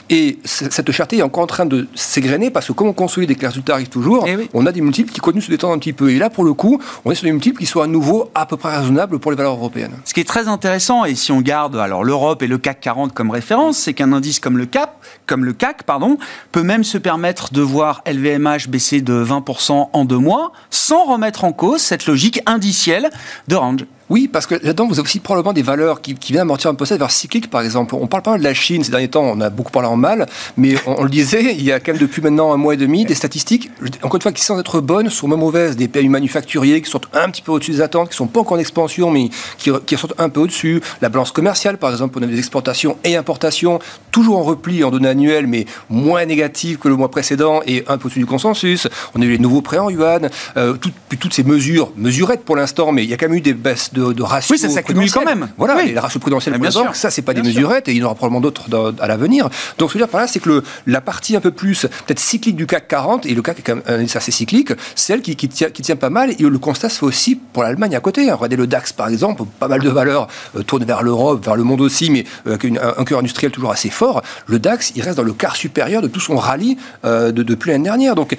Et 0.09 0.39
cette 0.43 0.91
cherté 0.91 1.17
est 1.17 1.21
encore 1.21 1.43
en 1.43 1.47
train 1.47 1.65
de 1.65 1.87
s'égrener 1.95 2.49
parce 2.49 2.67
que 2.67 2.73
comme 2.73 2.87
on 2.87 2.93
consolide 2.93 3.37
des 3.37 3.45
résultats 3.45 3.68
arrive 3.71 3.89
toujours, 3.89 4.25
eh 4.27 4.49
on 4.53 4.65
a 4.65 4.71
des 4.71 4.81
multiples 4.81 5.11
qui 5.11 5.19
continuent 5.19 5.41
de 5.41 5.45
se 5.45 5.51
détendre 5.51 5.73
un 5.73 5.79
petit 5.79 5.93
peu. 5.93 6.09
Et 6.11 6.17
là, 6.17 6.29
pour 6.29 6.43
le 6.43 6.53
coup, 6.53 6.81
on 7.05 7.11
est 7.11 7.15
sur 7.15 7.25
des 7.25 7.31
multiples 7.31 7.59
qui 7.59 7.65
sont 7.65 7.81
à 7.81 7.87
nouveau 7.87 8.29
à 8.35 8.45
peu 8.45 8.57
près 8.57 8.77
raisonnables 8.77 9.19
pour 9.19 9.31
les 9.31 9.37
valeurs 9.37 9.53
européennes. 9.53 9.93
Ce 10.05 10.13
qui 10.13 10.19
est 10.19 10.27
très 10.27 10.47
intéressant, 10.47 11.05
et 11.05 11.15
si 11.15 11.31
on 11.31 11.41
garde 11.41 11.75
alors 11.75 12.03
l'Europe 12.03 12.41
et 12.43 12.47
le 12.47 12.57
CAC 12.57 12.79
40 12.81 13.13
comme 13.13 13.31
référence, 13.31 13.77
c'est 13.77 13.93
qu'un 13.93 14.13
indice 14.13 14.39
comme 14.39 14.57
le 14.57 14.65
CAP, 14.65 15.03
comme 15.25 15.45
le 15.45 15.53
CAC, 15.53 15.83
pardon, 15.83 16.17
peut 16.51 16.63
même 16.63 16.83
se 16.83 16.97
permettre 16.97 17.53
de 17.53 17.61
voir 17.61 18.01
LVMH 18.05 18.67
baisser 18.69 19.01
de 19.01 19.23
20% 19.23 19.89
en 19.91 20.05
deux 20.05 20.17
mois, 20.17 20.51
sans 20.69 21.05
remettre 21.05 21.43
en 21.43 21.53
cause 21.53 21.81
cette 21.81 22.05
logique 22.05 22.41
indicielle 22.45 23.09
de 23.47 23.55
range. 23.55 23.85
Oui, 24.09 24.27
parce 24.27 24.47
que 24.47 24.55
là-dedans, 24.55 24.87
vous 24.87 24.93
avez 24.93 25.03
aussi 25.03 25.19
probablement 25.19 25.53
des 25.53 25.61
valeurs 25.61 26.01
qui, 26.01 26.15
viennent 26.29 26.41
amortir 26.41 26.71
un 26.71 26.75
peu 26.75 26.85
ça, 26.85 26.97
vers 26.97 27.11
cyclique, 27.11 27.49
par 27.49 27.61
exemple. 27.61 27.93
On 27.93 28.07
parle 28.07 28.23
pas 28.23 28.31
mal 28.31 28.39
de 28.39 28.43
la 28.43 28.55
Chine 28.55 28.83
ces 28.83 28.89
derniers 28.89 29.07
temps, 29.07 29.23
on 29.23 29.39
a 29.39 29.51
beaucoup 29.51 29.71
parlé 29.71 29.87
en 29.87 29.97
mal, 29.97 30.25
mais 30.57 30.75
on, 30.87 31.03
le 31.03 31.09
disait, 31.09 31.53
il 31.53 31.63
y 31.63 31.71
a 31.71 31.79
quand 31.79 31.91
même 31.91 32.01
depuis 32.01 32.21
maintenant 32.21 32.51
un 32.51 32.57
mois 32.57 32.73
et 32.73 32.77
demi 32.77 33.05
des 33.05 33.13
statistiques, 33.13 33.69
encore 34.01 34.15
une 34.15 34.21
fois, 34.21 34.31
qui 34.31 34.43
sans 34.43 34.59
être 34.59 34.81
bonnes, 34.81 35.09
sont 35.11 35.27
même 35.27 35.39
mauvaises. 35.39 35.75
Des 35.75 35.87
pays 35.87 36.09
manufacturiers 36.09 36.81
qui 36.81 36.89
sont 36.89 37.01
un 37.13 37.29
petit 37.29 37.43
peu 37.43 37.51
au-dessus 37.51 37.71
des 37.71 37.81
attentes, 37.81 38.09
qui 38.09 38.15
sont 38.15 38.27
pas 38.27 38.39
encore 38.39 38.57
en 38.57 38.59
expansion, 38.59 39.11
mais 39.11 39.29
qui, 39.59 39.69
qui 39.85 39.95
sont 39.95 40.09
un 40.17 40.29
peu 40.29 40.39
au-dessus. 40.39 40.81
La 41.01 41.09
balance 41.09 41.31
commerciale, 41.31 41.77
par 41.77 41.91
exemple, 41.91 42.17
on 42.19 42.23
a 42.23 42.27
des 42.27 42.39
exportations 42.39 42.97
et 43.03 43.15
importations, 43.15 43.79
toujours 44.11 44.39
en 44.39 44.43
repli 44.43 44.83
en 44.83 44.89
données 44.89 45.09
annuelles, 45.09 45.45
mais 45.45 45.65
moins 45.89 46.25
négatives 46.25 46.79
que 46.79 46.87
le 46.87 46.95
mois 46.95 47.11
précédent 47.11 47.61
et 47.67 47.83
un 47.87 47.97
peu 47.99 48.05
au-dessus 48.05 48.19
du 48.19 48.25
consensus. 48.25 48.87
On 49.13 49.21
a 49.21 49.25
eu 49.25 49.31
les 49.31 49.39
nouveaux 49.39 49.61
prêts 49.61 49.77
en 49.77 49.89
yuan, 49.89 50.29
euh, 50.57 50.75
toutes 51.19 51.33
ces 51.33 51.43
mesures, 51.43 51.91
mesurettes 51.95 52.43
pour 52.43 52.55
l'instant, 52.55 52.91
mais 52.91 53.03
il 53.03 53.09
y 53.09 53.13
a 53.13 53.17
quand 53.17 53.27
même 53.27 53.37
eu 53.37 53.41
des 53.41 53.53
baisses 53.53 53.93
de 53.93 53.98
de, 53.99 54.23
Oui, 54.49 54.57
ça 54.57 54.69
s'accumule 54.69 55.11
quand 55.11 55.25
même. 55.25 55.49
Voilà, 55.57 55.75
oui. 55.75 55.91
les 55.91 55.99
ratios 55.99 56.21
prudentiels, 56.21 56.57
bien 56.57 56.71
sûr. 56.71 56.95
ça, 56.95 57.09
c'est 57.09 57.21
pas 57.21 57.33
des 57.33 57.41
mesurettes 57.41 57.87
et 57.87 57.91
il 57.91 57.97
y 57.97 58.03
en 58.03 58.07
aura 58.07 58.15
probablement 58.15 58.41
d'autres 58.41 58.65
à 58.99 59.07
l'avenir. 59.07 59.49
Donc, 59.77 59.89
ce 59.89 59.93
que 59.93 59.99
je 59.99 60.03
veux 60.03 60.05
dire 60.05 60.09
par 60.09 60.21
là, 60.21 60.27
c'est 60.27 60.39
que 60.39 60.63
la 60.87 61.01
partie 61.01 61.35
un 61.35 61.41
peu 61.41 61.51
plus, 61.51 61.81
peut-être 61.81 62.19
cyclique 62.19 62.55
du 62.55 62.65
CAC 62.65 62.87
40, 62.87 63.25
et 63.25 63.33
le 63.33 63.41
CAC 63.41 63.59
est 63.59 63.61
quand 63.61 63.75
même 63.75 63.83
un 63.87 63.95
indice 63.95 64.15
assez 64.15 64.31
cyclique, 64.31 64.73
c'est 64.95 65.13
elle 65.13 65.21
qui, 65.21 65.35
tient, 65.35 65.69
qui 65.69 65.81
tient 65.81 65.95
pas 65.95 66.09
mal. 66.09 66.31
Et 66.31 66.43
le 66.43 66.59
constat 66.59 66.89
se 66.89 66.99
fait 66.99 67.05
aussi 67.05 67.35
pour 67.35 67.63
l'Allemagne 67.63 67.95
à 67.95 67.99
côté. 67.99 68.31
Regardez 68.31 68.55
le 68.55 68.67
DAX, 68.67 68.93
par 68.93 69.09
exemple, 69.09 69.43
pas 69.59 69.67
mal 69.67 69.81
de 69.81 69.89
valeurs 69.89 70.27
euh, 70.55 70.63
tournent 70.63 70.83
vers 70.83 71.03
l'Europe, 71.03 71.43
vers 71.45 71.55
le 71.55 71.63
monde 71.63 71.81
aussi, 71.81 72.09
mais 72.09 72.25
euh, 72.47 72.57
un, 72.97 73.03
cœur 73.03 73.19
industriel 73.19 73.51
toujours 73.51 73.71
assez 73.71 73.89
fort. 73.89 74.21
Le 74.47 74.59
DAX, 74.59 74.93
il 74.95 75.01
reste 75.01 75.17
dans 75.17 75.23
le 75.23 75.33
quart 75.33 75.55
supérieur 75.55 76.01
de 76.01 76.07
tout 76.07 76.19
son 76.19 76.37
rallye 76.37 76.77
euh, 77.05 77.31
de, 77.31 77.43
depuis 77.43 77.71
l'année 77.71 77.85
dernière. 77.85 78.15
Donc, 78.15 78.35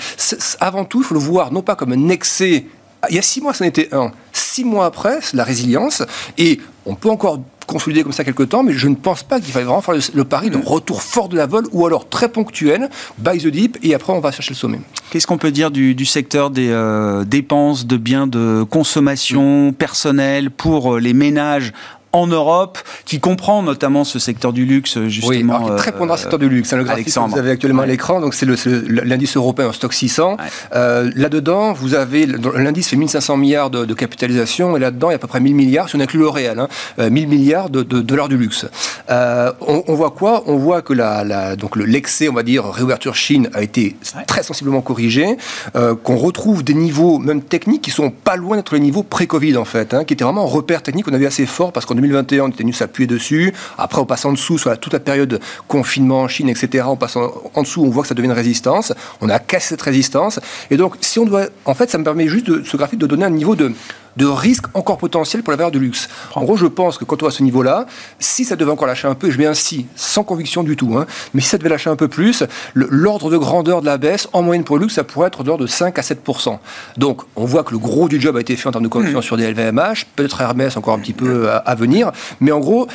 avant 0.61 0.85
tout, 0.85 1.01
il 1.01 1.05
faut 1.05 1.15
le 1.15 1.21
voir 1.21 1.53
non 1.53 1.63
pas 1.63 1.77
comme 1.77 1.93
un 1.93 2.09
excès 2.09 2.65
il 3.09 3.17
y 3.17 3.19
a 3.19 3.23
six 3.23 3.41
mois, 3.41 3.55
ça 3.55 3.65
en 3.65 3.69
était 3.69 3.95
un. 3.95 4.13
Six 4.33 4.65
mois 4.65 4.87
après, 4.87 5.19
c'est 5.23 5.37
la 5.37 5.45
résilience. 5.45 6.03
Et 6.37 6.61
on 6.87 6.95
peut 6.95 7.11
encore 7.11 7.41
consolider 7.67 8.03
comme 8.03 8.13
ça 8.13 8.25
quelques 8.25 8.49
temps, 8.49 8.65
mais 8.65 8.73
je 8.73 8.89
ne 8.89 8.97
pense 8.97 9.23
pas 9.23 9.41
qu'il 9.41 9.53
faille 9.53 9.65
vraiment 9.65 9.81
faire 9.81 9.95
le, 9.95 10.25
pari 10.25 10.51
de 10.51 10.57
mm. 10.57 10.63
retour 10.63 11.03
fort 11.03 11.29
de 11.29 11.37
la 11.37 11.47
vol 11.47 11.67
ou 11.73 11.87
alors 11.87 12.09
très 12.09 12.29
ponctuel, 12.29 12.91
buy 13.19 13.39
the 13.39 13.47
dip, 13.47 13.79
et 13.83 13.95
après 13.95 14.13
on 14.13 14.19
va 14.19 14.33
chercher 14.33 14.55
le 14.55 14.57
sommet. 14.57 14.81
Qu'est-ce 15.11 15.27
qu'on 15.27 15.39
peut 15.39 15.53
dire 15.53 15.71
du, 15.71 16.05
secteur 16.05 16.51
des 16.51 16.69
euh, 16.71 17.25
dépenses 17.25 17.87
de 17.87 17.97
biens 17.97 18.27
de 18.27 18.65
consommation 18.69 19.73
personnelle 19.73 20.51
pour 20.51 20.97
euh, 20.97 21.01
les 21.01 21.15
ménages 21.15 21.73
en 22.13 22.27
Europe, 22.27 22.79
qui 23.05 23.21
comprend 23.21 23.63
notamment 23.63 24.05
ce 24.05 24.19
secteur 24.19 24.53
du 24.53 24.65
luxe, 24.65 24.99
justement. 25.07 25.65
Oui, 25.65 25.77
très 25.77 25.93
dans 25.93 26.07
le 26.07 26.17
secteur 26.17 26.39
du 26.39 26.49
luxe. 26.49 26.71
C'est 26.71 26.77
le 26.77 26.85
graphique 26.85 27.07
que 27.07 27.21
vous 27.21 27.39
avez 27.39 27.53
actuellement 27.53 27.83
à 27.83 27.87
l'écran. 27.87 28.21
Donc, 28.21 28.35
c'est 28.35 28.47
l'indice 28.47 29.37
européen 29.37 29.69
en 29.69 29.73
stock 29.73 29.93
600. 29.93 30.37
Euh, 30.75 31.11
là-dedans, 31.15 31.73
vous 31.73 31.95
avez. 31.95 32.27
L'indice 32.27 32.89
fait 32.89 32.97
1500 32.97 33.37
milliards 33.37 33.71
de, 33.71 33.95
capitalisation. 33.95 34.77
Et 34.77 34.81
là-dedans, 34.81 35.11
il 35.11 35.13
y 35.13 35.15
a 35.15 35.17
à 35.17 35.19
peu 35.19 35.27
près 35.27 35.41
1000 35.41 35.55
milliards, 35.55 35.89
si 35.89 35.97
on 35.97 36.01
inclut 36.01 36.21
le 36.21 36.29
réel, 36.29 36.59
hein, 36.59 36.69
1000 36.99 37.25
euh, 37.25 37.29
milliards 37.29 37.71
de, 37.71 37.83
dollars 37.83 38.29
du 38.29 38.37
luxe. 38.37 38.67
Euh, 39.11 39.53
on, 39.61 39.95
voit 39.95 40.11
quoi? 40.11 40.43
On 40.47 40.57
voit 40.57 40.83
que 40.83 40.93
la, 40.93 41.57
donc 41.57 41.77
l'excès, 41.77 42.29
on 42.29 42.33
va 42.33 42.43
dire, 42.43 42.65
réouverture 42.65 43.15
Chine 43.15 43.51
a 43.55 43.63
été 43.63 43.97
très 44.27 44.43
sensiblement 44.43 44.81
corrigé. 44.81 45.37
qu'on 45.75 46.17
retrouve 46.17 46.65
des 46.65 46.75
niveaux, 46.75 47.19
même 47.19 47.43
techniques, 47.43 47.83
qui 47.83 47.91
sont 47.91 48.11
pas 48.11 48.37
loin 48.37 48.57
d'être 48.57 48.75
les 48.75 48.81
niveaux 48.81 49.03
pré-Covid, 49.03 49.57
en 49.57 49.65
fait, 49.65 49.95
hein, 49.95 50.05
qui 50.05 50.15
étaient 50.15 50.25
vraiment 50.25 50.43
un 50.43 50.49
repère 50.49 50.83
technique 50.83 51.05
qu'on 51.05 51.15
avait 51.15 51.27
assez 51.27 51.47
fort 51.47 51.73
parce 51.73 51.87
qu'on 51.87 52.00
2021, 52.01 52.45
on 52.45 52.49
était 52.49 52.63
venu 52.63 52.73
s'appuyer 52.73 53.07
dessus. 53.07 53.53
Après, 53.79 54.01
on 54.01 54.07
passe 54.07 54.25
en 54.25 54.33
dessous, 54.33 54.59
sur 54.59 54.77
toute 54.79 54.93
la 54.93 55.01
période 55.01 55.41
confinement 55.69 56.23
en 56.23 56.29
Chine, 56.29 56.49
etc., 56.49 56.85
on 56.87 56.97
passe 56.97 57.17
en, 57.17 57.63
dessous, 57.63 57.83
on 57.83 57.91
voit 57.91 58.03
que 58.03 58.09
ça 58.09 58.15
devient 58.15 58.29
une 58.29 58.33
résistance. 58.33 58.93
On 59.21 59.29
a 59.29 59.39
cassé 59.39 59.69
cette 59.69 59.83
résistance. 59.83 60.41
Et 60.71 60.77
donc, 60.77 60.97
si 61.01 61.19
on 61.19 61.25
doit. 61.25 61.47
En 61.65 61.75
fait, 61.75 61.91
ça 61.91 61.99
me 61.99 62.05
permet 62.05 62.29
juste, 62.29 62.47
de, 62.47 62.63
ce 62.65 62.77
graphique, 62.77 62.99
de 62.99 63.07
donner 63.07 63.25
un 63.25 63.31
niveau 63.31 63.57
de 63.57 63.73
de 64.17 64.27
risque 64.27 64.65
encore 64.75 64.99
potentiel 64.99 65.43
pour 65.43 65.51
la 65.51 65.57
valeur 65.57 65.71
du 65.71 65.79
luxe. 65.79 66.09
En 66.35 66.45
gros, 66.45 66.57
je 66.57 66.67
pense 66.67 66.99
que 66.99 67.05
quand 67.05 67.23
on 67.23 67.27
est 67.27 67.29
à 67.29 67.33
ce 67.33 67.43
niveau-là, 67.43 67.87
si 68.19 68.45
ça 68.45 68.57
devait 68.57 68.71
encore 68.71 68.87
lâcher 68.87 69.09
un 69.09 69.15
peu, 69.15 69.29
et 69.29 69.31
je 69.31 69.39
mets 69.39 69.47
un 69.47 69.55
si, 69.55 69.87
sans 69.95 70.25
conviction 70.25 70.63
du 70.63 70.77
tout, 70.77 70.97
hein, 70.97 71.07
mais 71.35 71.41
si 71.41 71.49
ça 71.49 71.59
devait 71.59 71.71
lâcher 71.71 71.91
un 71.91 71.97
peu 71.97 72.09
plus, 72.09 72.45
l'ordre 72.75 73.31
de 73.31 73.37
grandeur 73.37 73.81
de 73.81 73.87
la 73.87 73.99
baisse, 73.99 74.29
en 74.33 74.43
moyenne 74.43 74.65
pour 74.65 74.77
le 74.77 74.83
luxe, 74.83 74.95
ça 74.95 75.05
pourrait 75.05 75.29
être 75.29 75.43
de 75.43 75.49
l'ordre 75.49 75.65
de 75.65 75.69
5 75.69 75.99
à 75.99 76.03
7% 76.03 76.59
Donc, 76.97 77.23
on 77.37 77.45
voit 77.45 77.65
que 77.65 77.73
le 77.73 77.79
gros 77.79 78.09
du 78.09 78.21
job 78.21 78.37
a 78.37 78.41
été 78.41 78.57
fait 78.57 78.69
en 78.69 78.73
termes 78.73 78.85
de 78.85 78.89
correction 78.89 79.21
mmh. 79.21 79.23
sur 79.23 79.37
des 79.37 79.51
LVMH, 79.51 80.07
peut-être 80.17 80.41
Hermès 80.41 80.77
encore 80.77 80.95
un 80.95 81.01
petit 81.01 81.13
peu 81.13 81.51
à, 81.51 81.57
à 81.57 81.75
venir, 81.75 82.11
mais 82.41 82.53
en 82.53 82.61
gros, 82.61 82.89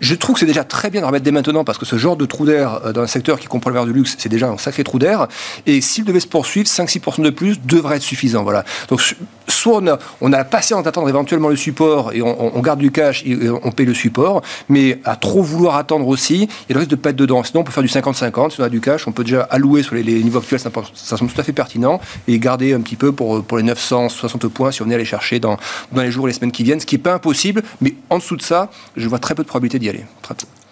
je 0.00 0.14
trouve 0.14 0.34
que 0.34 0.40
c'est 0.40 0.46
déjà 0.46 0.64
très 0.64 0.90
bien 0.90 1.00
de 1.00 1.06
remettre 1.06 1.24
dès 1.24 1.30
maintenant 1.30 1.64
parce 1.64 1.78
que 1.78 1.86
ce 1.86 1.96
genre 1.96 2.16
de 2.16 2.26
trou 2.26 2.46
d'air 2.46 2.80
euh, 2.84 2.92
dans 2.92 3.02
un 3.02 3.06
secteur 3.06 3.40
qui 3.40 3.46
comprend 3.46 3.70
le 3.70 3.74
verre 3.74 3.86
du 3.86 3.92
luxe, 3.92 4.16
c'est 4.18 4.28
déjà 4.28 4.48
un 4.48 4.58
sacré 4.58 4.84
trou 4.84 4.98
d'air. 4.98 5.26
Et 5.66 5.80
s'il 5.80 6.04
devait 6.04 6.20
se 6.20 6.26
poursuivre, 6.26 6.68
5-6% 6.68 7.22
de 7.22 7.30
plus 7.30 7.60
devrait 7.64 7.96
être 7.96 8.02
suffisant. 8.02 8.44
Voilà. 8.44 8.64
Donc, 8.88 9.16
soit 9.48 9.76
on 9.76 9.86
a, 9.86 9.98
on 10.20 10.28
la 10.28 10.44
patience 10.44 10.84
d'attendre 10.84 11.08
éventuellement 11.08 11.48
le 11.48 11.56
support 11.56 12.12
et 12.12 12.22
on, 12.22 12.60
garde 12.60 12.78
du 12.78 12.90
cash 12.90 13.22
et 13.26 13.36
on 13.50 13.70
paye 13.70 13.86
le 13.86 13.94
support, 13.94 14.42
mais 14.68 14.98
à 15.04 15.16
trop 15.16 15.42
vouloir 15.42 15.76
attendre 15.76 16.06
aussi, 16.06 16.48
il 16.68 16.70
y 16.70 16.72
a 16.72 16.74
le 16.74 16.78
risque 16.80 16.90
de 16.90 16.96
pas 16.96 17.10
être 17.10 17.16
dedans. 17.16 17.42
Sinon, 17.42 17.60
on 17.60 17.64
peut 17.64 17.72
faire 17.72 17.82
du 17.82 17.88
50-50. 17.88 18.50
Si 18.50 18.60
on 18.60 18.64
a 18.64 18.68
du 18.68 18.80
cash, 18.80 19.06
on 19.06 19.12
peut 19.12 19.24
déjà 19.24 19.42
allouer 19.42 19.82
sur 19.82 19.94
les, 19.94 20.02
niveaux 20.02 20.38
actuels, 20.38 20.60
ça, 20.60 20.70
semble 21.16 21.30
tout 21.30 21.40
à 21.40 21.44
fait 21.44 21.52
pertinent, 21.52 22.00
et 22.26 22.38
garder 22.38 22.74
un 22.74 22.80
petit 22.80 22.96
peu 22.96 23.12
pour, 23.12 23.42
pour 23.44 23.58
les 23.58 23.64
960 23.64 24.48
points 24.48 24.72
si 24.72 24.82
on 24.82 24.90
est 24.90 24.94
allé 24.94 25.04
chercher 25.04 25.40
dans, 25.40 25.56
dans 25.92 26.02
les 26.02 26.10
jours 26.10 26.28
et 26.28 26.30
les 26.30 26.34
semaines 26.34 26.52
qui 26.52 26.62
viennent, 26.62 26.80
ce 26.80 26.86
qui 26.86 26.96
n'est 26.96 27.02
pas 27.02 27.14
impossible, 27.14 27.62
mais 27.80 27.94
en 28.10 28.18
dessous 28.18 28.36
de 28.36 28.42
ça, 28.42 28.70
je 28.96 29.08
vois 29.08 29.18
très 29.18 29.34
peu 29.34 29.42
de 29.42 29.48
probabilité 29.48 29.78
d'y 29.78 29.88
aller. 29.88 30.04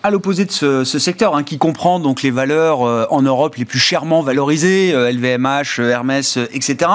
À 0.07 0.11
l'opposé 0.11 0.45
de 0.45 0.53
ce, 0.53 0.85
secteur 0.85 1.35
hein, 1.35 1.43
qui 1.43 1.59
comprend 1.59 1.99
donc 1.99 2.23
les 2.23 2.31
valeurs 2.31 2.87
euh, 2.87 3.07
en 3.11 3.23
Europe 3.23 3.57
les 3.57 3.65
plus 3.65 3.81
chèrement 3.81 4.23
valorisées, 4.23 4.93
LVMH, 4.93 5.81
euh, 5.81 5.91
Hermès, 5.91 6.37
euh, 6.37 6.47
etc. 6.53 6.89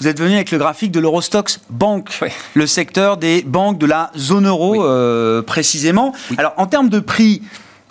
Vous 0.00 0.08
êtes 0.08 0.18
venu 0.18 0.34
avec 0.34 0.50
le 0.50 0.58
graphique 0.58 0.90
de 0.90 0.98
l'Eurostox 0.98 1.60
Bank, 1.70 2.10
le 2.54 2.66
secteur 2.66 3.18
des 3.18 3.42
banques 3.42 3.78
de 3.78 3.86
la 3.86 4.10
zone 4.18 4.48
euro 4.48 4.82
précisément. 5.42 6.12
Alors 6.38 6.54
en 6.56 6.66
termes 6.66 6.88
de 6.88 6.98
prix, 6.98 7.40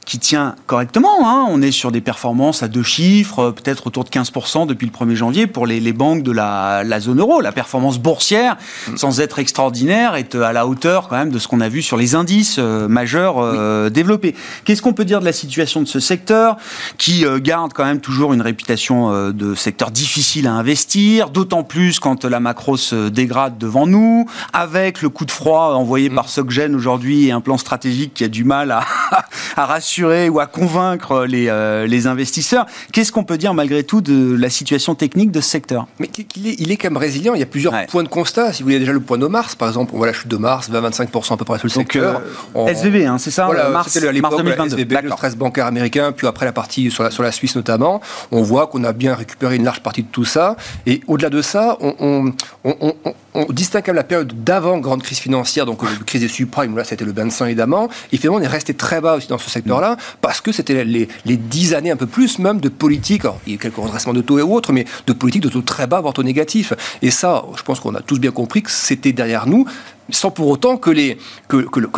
qui 0.10 0.18
tient 0.18 0.56
correctement. 0.66 1.30
Hein. 1.30 1.46
On 1.50 1.62
est 1.62 1.70
sur 1.70 1.92
des 1.92 2.02
performances 2.02 2.64
à 2.64 2.68
deux 2.68 2.82
chiffres, 2.82 3.40
euh, 3.40 3.52
peut-être 3.52 3.86
autour 3.86 4.04
de 4.04 4.10
15% 4.10 4.66
depuis 4.66 4.88
le 4.88 4.92
1er 4.92 5.14
janvier 5.14 5.46
pour 5.46 5.68
les, 5.68 5.94
banques 5.94 6.24
de 6.24 6.32
la, 6.32 7.00
zone 7.00 7.20
euro. 7.20 7.42
La 7.42 7.52
performance 7.52 8.00
boursière, 8.00 8.58
mm. 8.88 8.98
sans 8.98 9.20
être 9.22 9.38
extraordinaire, 9.38 10.16
est 10.16 10.34
euh, 10.34 10.42
à 10.42 10.52
la 10.52 10.66
hauteur 10.66 11.10
quand 11.10 11.16
même 11.16 11.30
de 11.30 11.38
ce 11.38 11.48
qu'on 11.48 11.62
a 11.62 11.70
vu 11.70 11.84
sur 11.84 11.96
les 11.96 12.16
indices 12.16 12.56
euh, 12.58 12.88
majeurs 12.88 13.92
développés. 13.92 14.34
Qu'est-ce 14.66 14.82
qu'on 14.82 14.94
peut 14.94 15.06
dire 15.06 15.20
de 15.20 15.26
la 15.26 15.34
situation 15.34 15.84
de 15.84 15.88
ce 15.88 16.00
secteur 16.00 16.58
qui 16.98 17.24
garde 17.42 17.74
quand 17.74 17.86
même 17.86 18.02
toujours 18.02 18.34
une 18.34 18.42
réputation 18.42 19.32
de 19.32 19.54
secteur 19.54 19.92
difficile 19.92 20.48
à 20.48 20.54
investir, 20.54 21.30
d'autant 21.30 21.64
plus 21.64 22.00
quand 22.00 22.26
la 22.26 22.40
macro 22.40 22.78
se 22.78 23.10
dégrade 23.10 23.60
devant 23.60 23.86
nous, 23.86 24.26
avec 24.54 25.04
le 25.04 25.10
coup 25.10 25.26
de 25.26 25.32
froid 25.32 25.76
envoyé 25.76 26.10
mm. 26.10 26.16
par 26.16 26.30
Soggen 26.30 26.76
aujourd'hui 26.76 27.28
et 27.28 27.32
un 27.32 27.42
plan 27.42 27.60
stratégique 27.60 28.16
qui 28.16 28.24
a 28.24 28.28
du 28.28 28.44
mal 28.44 28.72
à, 28.72 28.84
à 29.56 29.66
rassurer 29.66 29.99
ou 30.04 30.40
à 30.40 30.46
convaincre 30.46 31.26
les, 31.26 31.48
euh, 31.50 31.88
les 31.88 32.08
investisseurs. 32.08 32.66
Qu'est-ce 32.92 33.12
qu'on 33.12 33.24
peut 33.24 33.38
dire 33.38 33.54
malgré 33.54 33.84
tout 33.84 34.02
de 34.02 34.36
la 34.36 34.50
situation 34.50 34.96
technique 34.96 35.32
de 35.32 35.42
ce 35.42 35.50
secteur? 35.50 35.88
Mais 36.00 36.10
il 36.36 36.48
est, 36.48 36.56
il 36.60 36.72
est 36.72 36.78
quand 36.78 36.90
même 36.90 36.98
résilient. 36.98 37.34
Il 37.34 37.40
y 37.40 37.44
a 37.44 37.48
plusieurs 37.48 37.74
points 37.88 38.04
de 38.04 38.08
constat. 38.10 38.54
Si 38.54 38.62
vous 38.62 38.68
voulez 38.68 38.80
déjà 38.80 38.94
le 38.94 39.00
point 39.00 39.18
de 39.18 39.28
mars, 39.28 39.56
par 39.56 39.68
exemple, 39.68 39.92
on 39.94 39.98
voit 39.98 40.08
la 40.08 40.14
chute 40.14 40.28
de 40.28 40.38
mars, 40.38 40.70
20-25% 40.72 41.34
à 41.34 41.38
peu 41.38 41.46
près 41.46 41.58
sur 41.58 41.68
le 41.68 41.72
secteur. 41.72 42.22
Euh, 42.56 42.68
SVB, 42.68 43.06
hein, 43.06 43.18
c'est 43.18 43.32
ça 43.32 43.46
voilà, 43.46 43.70
mars, 43.70 43.96
mars 43.96 44.36
2022. 44.38 44.76
SVB, 44.76 44.94
le 45.04 45.12
stress 45.12 45.36
bancaire 45.36 45.66
américain, 45.66 46.12
puis 46.12 46.28
après 46.28 46.46
la 46.46 46.52
partie 46.52 46.92
sur 46.92 47.04
la, 47.04 47.12
sur 47.12 47.24
la 47.24 47.32
Suisse 47.32 47.56
notamment. 47.56 48.02
On 48.32 48.42
voit 48.42 48.68
qu'on 48.68 48.84
a 48.84 48.94
bien 48.94 49.16
récupéré 49.16 49.56
une 49.56 49.64
large 49.64 49.82
partie 49.82 50.04
de 50.04 50.10
tout 50.12 50.26
ça. 50.26 50.56
Et 50.86 51.02
au-delà 51.08 51.30
de 51.30 51.42
ça, 51.42 51.78
on, 51.82 51.96
on, 52.00 52.34
on, 52.64 52.94
distingue 53.50 53.84
quand 53.86 53.92
même 53.92 53.98
la 53.98 54.04
période 54.04 54.44
d'avant 54.44 54.78
grande 54.80 55.04
crise 55.04 55.20
financière, 55.20 55.66
donc 55.66 55.84
la 55.84 55.90
crise 56.06 56.22
des 56.22 56.28
subprimes, 56.28 56.76
là 56.76 56.84
c'était 56.84 57.06
le 57.06 57.14
25 57.14 57.46
évidemment. 57.48 57.90
Et 58.12 58.18
finalement, 58.18 58.40
on 58.40 58.42
est 58.42 58.48
resté 58.48 58.74
très 58.74 59.02
bas 59.02 59.16
aussi 59.16 59.28
dans 59.28 59.38
ce 59.38 59.50
secteur-là 59.50 59.90
là, 59.92 59.98
parce 60.22 60.42
que 60.42 60.52
c'était 60.52 60.84
les, 60.84 61.08
10 61.26 61.74
années 61.74 61.92
un 61.92 61.96
peu 61.96 62.08
plus 62.08 62.40
même 62.40 62.60
de 62.60 62.70
politique, 62.70 63.26
alors, 63.26 63.40
il 63.46 63.52
y 63.52 63.54
a 63.54 63.56
eu 63.56 63.60
quelques 63.60 63.78
redressements 63.78 64.14
de 64.14 64.22
taux 64.22 64.40
et 64.40 64.42
autres, 64.42 64.74
mais 64.74 64.86
de 65.08 65.14
politique 65.14 65.44
de 65.44 65.50
taux 65.50 65.62
très 65.62 65.88
bas, 65.88 66.02
voire 66.02 66.14
taux 66.14 66.24
négatifs. 66.24 66.74
Et 67.02 67.12
ça, 67.12 67.46
je 67.56 67.64
pense 67.64 67.80
qu'on 67.80 67.96
a 67.96 68.02
tous 68.02 68.20
bien 68.20 68.32
compris 68.32 68.62
que 68.62 68.72
c'était 68.72 69.14
derrière 69.14 69.48
nous 69.48 69.66
sans 70.12 70.32
pour 70.32 70.48
autant 70.48 70.78
que, 70.78 70.92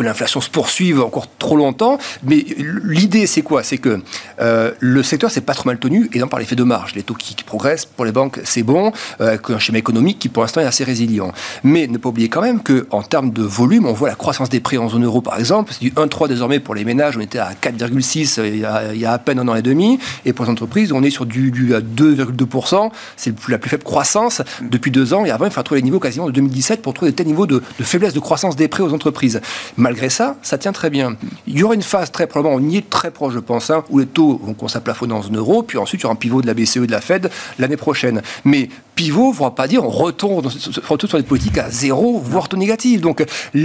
l'inflation 0.02 0.40
se 0.40 0.50
poursuive 0.50 1.00
encore 1.00 1.26
trop 1.38 1.56
longtemps. 1.56 1.98
Mais 2.22 2.44
l'idée, 2.84 3.26
c'est 3.26 3.42
quoi? 3.42 3.62
C'est 3.62 3.78
que 3.78 4.00
euh, 4.40 4.72
le 4.80 5.02
secteur 5.02 5.30
s'est 5.30 5.40
pas 5.40 5.54
trop 5.54 5.68
mal 5.68 5.78
tenu, 5.78 6.08
et 6.12 6.18
non 6.18 6.28
par 6.28 6.38
l'effet 6.38 6.56
de 6.56 6.64
marge. 6.64 6.94
Les 6.94 7.02
taux 7.02 7.14
qui, 7.14 7.34
progressent 7.44 7.86
pour 7.86 8.04
les 8.04 8.12
banques, 8.12 8.40
c'est 8.44 8.62
bon, 8.62 8.92
euh, 9.20 9.36
un 9.48 9.58
schéma 9.58 9.78
économique 9.78 10.18
qui 10.18 10.28
pour 10.28 10.42
l'instant 10.42 10.60
est 10.60 10.66
assez 10.66 10.84
résilient. 10.84 11.32
Mais 11.64 11.86
ne 11.86 11.98
pas 11.98 12.08
oublier 12.08 12.28
quand 12.28 12.40
même 12.40 12.60
qu'en 12.62 13.02
termes 13.02 13.30
de 13.30 13.42
volume, 13.42 13.86
on 13.86 13.92
voit 13.92 14.08
la 14.08 14.14
croissance 14.14 14.48
des 14.48 14.60
prix 14.60 14.78
en 14.78 14.88
zone 14.88 15.04
euro 15.04 15.20
par 15.20 15.38
exemple, 15.38 15.72
c'est 15.72 15.80
du 15.80 15.90
1,3 15.90 16.28
désormais 16.28 16.60
pour 16.60 16.74
les 16.74 16.84
ménages, 16.84 17.16
on 17.16 17.20
était 17.20 17.38
à 17.38 17.52
4,6 17.60 18.38
euh, 18.38 18.92
il, 18.94 19.00
y 19.00 19.04
a 19.04 19.12
à 19.12 19.18
peine 19.18 19.38
un 19.38 19.48
an 19.48 19.54
et 19.54 19.62
demi, 19.62 19.98
et 20.24 20.32
pour 20.32 20.44
les 20.44 20.50
entreprises, 20.50 20.92
on 20.92 21.02
est 21.02 21.10
sur 21.10 21.26
du, 21.26 21.50
du 21.50 21.72
2,2%, 21.72 22.90
c'est 23.16 23.34
la 23.48 23.58
plus 23.58 23.70
faible 23.70 23.84
croissance 23.84 24.42
depuis 24.62 24.90
deux 24.90 25.14
ans, 25.14 25.24
et 25.24 25.30
avant 25.30 25.46
il 25.46 25.50
faut 25.50 25.62
trouver 25.62 25.80
les 25.80 25.84
niveaux 25.84 26.00
quasiment 26.00 26.26
de 26.26 26.32
2017 26.32 26.82
pour 26.82 26.94
trouver 26.94 27.10
des 27.10 27.16
tels 27.16 27.26
niveaux 27.26 27.46
de, 27.46 27.62
de 27.78 27.84
de 28.10 28.20
croissance 28.20 28.56
des 28.56 28.68
prêts 28.68 28.82
aux 28.82 28.92
entreprises. 28.92 29.40
Malgré 29.76 30.10
ça, 30.10 30.36
ça 30.42 30.58
tient 30.58 30.72
très 30.72 30.90
bien. 30.90 31.16
Il 31.46 31.58
y 31.58 31.62
aura 31.62 31.74
une 31.74 31.82
phase 31.82 32.10
très 32.10 32.26
probablement, 32.26 32.56
on 32.56 32.68
y 32.68 32.76
est 32.76 32.90
très 32.90 33.10
proche, 33.10 33.34
je 33.34 33.38
pense, 33.38 33.70
hein, 33.70 33.84
où 33.90 33.98
les 33.98 34.06
taux 34.06 34.40
vont 34.42 34.54
commencer 34.54 34.78
à 34.78 34.80
plafonner 34.80 35.14
en 35.14 35.22
zone 35.22 35.36
euro, 35.36 35.62
puis 35.62 35.78
ensuite 35.78 36.00
il 36.00 36.04
y 36.04 36.06
aura 36.06 36.14
un 36.14 36.16
pivot 36.16 36.42
de 36.42 36.46
la 36.46 36.54
BCE 36.54 36.78
et 36.78 36.86
de 36.86 36.92
la 36.92 37.00
Fed 37.00 37.30
l'année 37.58 37.76
prochaine. 37.76 38.22
Mais 38.44 38.68
pivot 38.94 39.32
ne 39.32 39.36
va 39.36 39.50
pas 39.50 39.68
dire 39.68 39.84
on 39.84 39.90
retourne, 39.90 40.46
retourne 40.88 41.08
sur 41.08 41.18
les 41.18 41.24
politiques 41.24 41.58
à 41.58 41.70
zéro, 41.70 42.18
voire 42.18 42.48
taux 42.48 42.56
négatif. 42.56 43.00
Donc, 43.00 43.24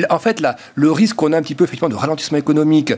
en 0.10 0.20
fait, 0.20 0.39
là, 0.39 0.56
le 0.75 0.91
risque 0.91 1.15
qu'on 1.15 1.34
a 1.34 1.38
un 1.38 1.41
petit 1.41 1.56
peu 1.56 1.63
effectivement 1.63 1.89
de 1.89 1.96
ralentissement 1.96 2.38
économique 2.38 2.94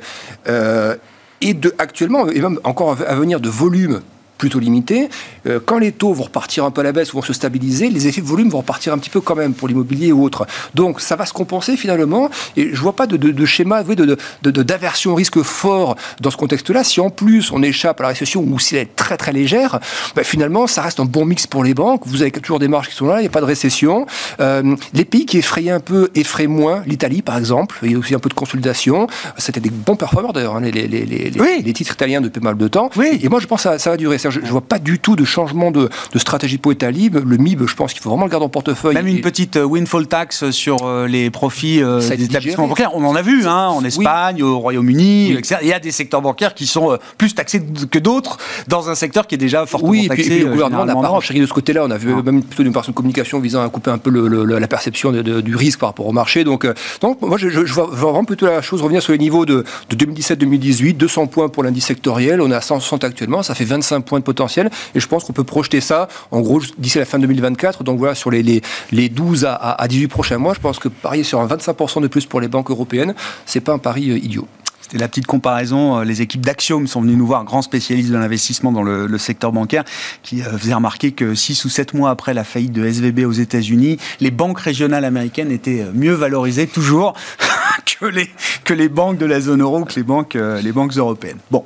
euh, 0.47 0.95
et 1.41 1.53
de 1.53 1.73
actuellement, 1.77 2.27
et 2.27 2.41
même 2.41 2.59
encore 2.63 2.97
à 3.07 3.15
venir 3.15 3.39
de 3.39 3.49
volume 3.49 4.01
plutôt 4.39 4.57
limité. 4.57 5.09
Euh, 5.45 5.59
quand 5.63 5.77
les 5.77 5.91
taux 5.91 6.13
vont 6.13 6.23
repartir 6.23 6.65
un 6.65 6.71
peu 6.71 6.81
à 6.81 6.83
la 6.83 6.91
baisse 6.91 7.13
ou 7.13 7.17
vont 7.17 7.21
se 7.21 7.33
stabiliser, 7.33 7.89
les 7.89 8.07
effets 8.07 8.21
de 8.21 8.25
volume 8.25 8.49
vont 8.49 8.59
repartir 8.59 8.93
un 8.93 8.97
petit 8.97 9.11
peu 9.11 9.21
quand 9.21 9.35
même 9.35 9.53
pour 9.53 9.67
l'immobilier 9.67 10.11
ou 10.11 10.23
autre. 10.23 10.47
Donc 10.73 11.01
ça 11.01 11.15
va 11.15 11.27
se 11.27 11.33
compenser 11.33 11.77
finalement. 11.77 12.29
Et 12.57 12.69
je 12.73 12.81
vois 12.81 12.95
pas 12.95 13.05
de, 13.05 13.17
de, 13.17 13.45
schéma 13.45 13.83
de, 13.83 14.17
d'aversion 14.43 15.11
au 15.11 15.15
risque 15.15 15.41
fort 15.43 15.95
dans 16.21 16.31
ce 16.31 16.37
contexte-là. 16.37 16.83
Si 16.83 17.01
en 17.01 17.09
plus 17.09 17.51
on 17.51 17.61
échappe 17.61 17.99
à 17.99 18.03
la 18.03 18.09
récession 18.09 18.41
ou 18.41 18.57
si 18.59 18.75
elle 18.75 18.83
est 18.83 18.95
très 18.95 19.17
très 19.17 19.33
légère, 19.33 19.79
ben, 20.15 20.23
finalement 20.23 20.65
ça 20.67 20.81
reste 20.81 20.99
un 20.99 21.05
bon 21.05 21.25
mix 21.25 21.45
pour 21.45 21.63
les 21.63 21.73
banques. 21.73 22.03
Vous 22.05 22.21
avez 22.21 22.31
toujours 22.31 22.59
des 22.59 22.69
marges 22.69 22.87
qui 22.87 22.95
sont 22.95 23.07
là, 23.07 23.17
il 23.19 23.21
n'y 23.21 23.27
a 23.27 23.31
pas 23.31 23.41
de 23.41 23.45
récession. 23.45 24.07
Euh, 24.39 24.75
les 24.93 25.05
pays 25.05 25.25
qui 25.25 25.37
effrayaient 25.37 25.71
un 25.71 25.81
peu 25.81 26.09
effraient 26.15 26.47
moins. 26.47 26.81
L'Italie 26.85 27.21
par 27.21 27.37
exemple, 27.37 27.77
il 27.83 27.91
y 27.91 27.95
a 27.95 27.97
aussi 27.97 28.15
un 28.15 28.19
peu 28.19 28.29
de 28.29 28.33
consolidation. 28.33 29.07
C'était 29.37 29.59
des 29.59 29.69
bons 29.69 29.97
performeurs 29.97 30.31
d'ailleurs, 30.31 30.55
hein, 30.55 30.61
les, 30.61 30.71
les, 30.71 30.87
les, 30.87 31.05
les, 31.05 31.73
titres 31.73 31.93
italiens 31.93 32.21
depuis 32.21 32.41
mal 32.41 32.57
de 32.57 32.67
temps. 32.69 32.89
Oui. 32.95 33.19
Et 33.21 33.27
moi 33.27 33.41
je 33.41 33.47
pense 33.47 33.63
que 33.63 33.69
ça, 33.69 33.79
ça 33.79 33.89
va 33.89 33.97
durer 33.97 34.17
je 34.29 34.39
ne 34.39 34.45
vois 34.45 34.61
pas 34.61 34.79
du 34.79 34.99
tout 34.99 35.15
de 35.15 35.25
changement 35.25 35.71
de, 35.71 35.89
stratégie 36.15 36.57
pour 36.57 36.71
Italie. 36.71 37.09
Le 37.09 37.37
MIB, 37.37 37.65
je 37.67 37.75
pense 37.75 37.93
qu'il 37.93 38.01
faut 38.01 38.09
vraiment 38.09 38.25
le 38.25 38.31
garder 38.31 38.45
en 38.45 38.49
portefeuille. 38.49 38.93
Même 38.93 39.07
une 39.07 39.21
petite 39.21 39.57
euh, 39.57 39.63
windfall 39.63 40.07
tax 40.07 40.49
sur 40.51 40.77
euh, 40.83 41.07
les 41.07 41.29
profits 41.29 41.81
euh, 41.81 41.99
des 41.99 42.25
établissements 42.25 42.67
bancaires. 42.67 42.91
On 42.93 43.03
en 43.05 43.15
a 43.15 43.21
vu 43.21 43.45
hein, 43.45 43.67
en 43.67 43.83
Espagne, 43.83 44.43
au 44.43 44.59
Royaume-Uni, 44.59 45.33
etc. 45.33 45.57
Il 45.61 45.67
y 45.67 45.73
a 45.73 45.79
des 45.79 45.91
secteurs 45.91 46.21
bancaires 46.21 46.53
qui 46.53 46.67
sont 46.67 46.97
plus 47.17 47.33
taxés 47.35 47.61
que 47.89 47.99
d'autres 47.99 48.37
dans 48.67 48.89
un 48.89 48.95
secteur 48.95 49.27
qui 49.27 49.35
est 49.35 49.39
déjà 49.39 49.65
fortement 49.65 49.91
oui, 49.91 50.07
taxé. 50.07 50.23
Oui, 50.23 50.27
et 50.27 50.35
puis 50.37 50.45
le 50.45 50.51
gouvernement 50.51 50.85
n'a 50.85 50.95
pas 50.95 51.19
de 51.19 51.45
ce 51.45 51.53
côté-là. 51.53 51.83
On 51.85 51.91
a 51.91 51.97
vu 51.97 52.13
même 52.23 52.43
plutôt 52.43 52.63
une 52.63 52.73
partie 52.73 52.91
de 52.91 52.95
communication 52.95 53.39
visant 53.39 53.63
à 53.63 53.69
couper 53.69 53.91
un 53.91 53.97
peu 53.97 54.09
la 54.09 54.67
perception 54.67 55.11
du 55.11 55.55
risque 55.55 55.79
par 55.79 55.89
rapport 55.89 56.07
au 56.07 56.11
marché. 56.11 56.43
Donc, 56.43 56.67
donc 57.01 57.21
moi, 57.21 57.37
je, 57.37 57.47
vois, 57.73 57.87
vraiment 57.91 58.25
plutôt 58.25 58.45
la 58.45 58.61
chose 58.61 58.81
revenir 58.81 59.01
sur 59.01 59.13
les 59.13 59.19
niveaux 59.19 59.45
de, 59.45 59.63
de 59.89 60.05
2017-2018, 60.05 60.97
200 60.97 61.27
points 61.27 61.49
pour 61.49 61.63
l'indice 61.63 61.85
sectoriel. 61.85 62.41
On 62.41 62.51
est 62.51 62.55
à 62.55 62.61
160 62.61 63.03
actuellement, 63.03 63.43
ça 63.43 63.55
fait 63.55 63.65
25 63.65 64.01
points 64.01 64.18
potentiel. 64.21 64.69
Et 64.95 64.99
je 64.99 65.07
pense 65.07 65.23
qu'on 65.23 65.33
peut 65.33 65.43
projeter 65.43 65.81
ça, 65.81 66.07
en 66.31 66.41
gros, 66.41 66.61
d'ici 66.77 66.97
la 66.97 67.05
fin 67.05 67.19
2024. 67.19 67.83
Donc 67.83 67.99
voilà, 67.99 68.15
sur 68.15 68.31
les, 68.31 68.43
les, 68.43 68.61
les 68.91 69.09
12 69.09 69.45
à, 69.45 69.53
à, 69.53 69.87
18 69.87 70.07
prochains 70.07 70.37
mois, 70.37 70.53
je 70.53 70.59
pense 70.59 70.79
que 70.79 70.87
parier 70.87 71.23
sur 71.23 71.39
un 71.39 71.47
25% 71.47 72.01
de 72.01 72.07
plus 72.07 72.25
pour 72.25 72.41
les 72.41 72.47
banques 72.47 72.69
européennes, 72.69 73.13
c'est 73.45 73.61
pas 73.61 73.73
un 73.73 73.77
pari 73.77 74.11
euh, 74.11 74.17
idiot. 74.17 74.47
C'était 74.81 74.97
la 74.97 75.07
petite 75.07 75.27
comparaison. 75.27 75.99
Euh, 75.99 76.03
les 76.03 76.21
équipes 76.21 76.45
d'Axiom 76.45 76.87
sont 76.87 77.01
venues 77.01 77.15
nous 77.15 77.27
voir, 77.27 77.43
grands 77.43 77.61
spécialistes 77.61 78.09
de 78.09 78.17
l'investissement 78.17 78.71
dans 78.71 78.83
le, 78.83 79.17
secteur 79.17 79.51
bancaire, 79.51 79.83
qui 80.23 80.41
euh, 80.41 80.57
faisaient 80.57 80.73
remarquer 80.73 81.11
que 81.11 81.35
6 81.35 81.65
ou 81.65 81.69
7 81.69 81.93
mois 81.93 82.09
après 82.09 82.33
la 82.33 82.43
faillite 82.43 82.71
de 82.71 82.85
SVB 82.85 83.25
aux 83.25 83.31
États-Unis, 83.31 83.97
les 84.19 84.31
banques 84.31 84.59
régionales 84.59 85.05
américaines 85.05 85.51
étaient 85.51 85.85
mieux 85.93 86.13
valorisées 86.13 86.67
toujours 86.67 87.13
que 87.99 88.05
les, 88.05 88.29
que 88.63 88.73
les 88.73 88.89
banques 88.89 89.17
de 89.17 89.25
la 89.25 89.41
zone 89.41 89.61
euro, 89.61 89.83
que 89.83 89.95
les 89.95 90.03
banques, 90.03 90.35
les 90.35 90.71
banques 90.71 90.93
européennes. 90.93 91.37
Bon, 91.51 91.65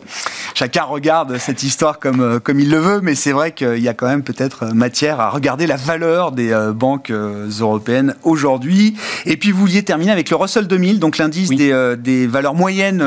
chacun 0.53 0.83
regarde 0.83 1.37
cette 1.37 1.63
histoire 1.63 1.99
comme, 1.99 2.21
euh, 2.21 2.39
comme 2.39 2.59
il 2.59 2.69
le 2.69 2.77
veut, 2.77 3.01
mais 3.01 3.15
c'est 3.15 3.31
vrai 3.31 3.51
qu'il 3.51 3.79
y 3.79 3.87
a 3.87 3.93
quand 3.93 4.07
même 4.07 4.23
peut-être 4.23 4.73
matière 4.73 5.19
à 5.19 5.29
regarder 5.29 5.67
la 5.67 5.75
valeur 5.75 6.31
des 6.31 6.51
euh, 6.51 6.71
banques 6.71 7.09
euh, 7.09 7.49
européennes 7.59 8.15
aujourd'hui. 8.23 8.95
Et 9.25 9.37
puis 9.37 9.51
vous 9.51 9.61
vouliez 9.61 9.83
terminer 9.83 10.11
avec 10.11 10.29
le 10.29 10.35
Russell 10.35 10.67
2000, 10.67 10.99
donc 10.99 11.17
l'indice 11.17 11.49
des, 11.49 11.95
des, 11.97 12.27
valeurs 12.27 12.55
moyennes 12.55 13.02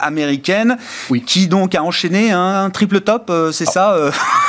américaines, 0.00 0.76
oui. 1.10 1.22
qui 1.22 1.48
donc 1.48 1.74
a 1.74 1.82
enchaîné 1.82 2.30
un 2.30 2.70
triple 2.70 3.00
top, 3.00 3.32
c'est 3.52 3.66
ça 3.66 3.96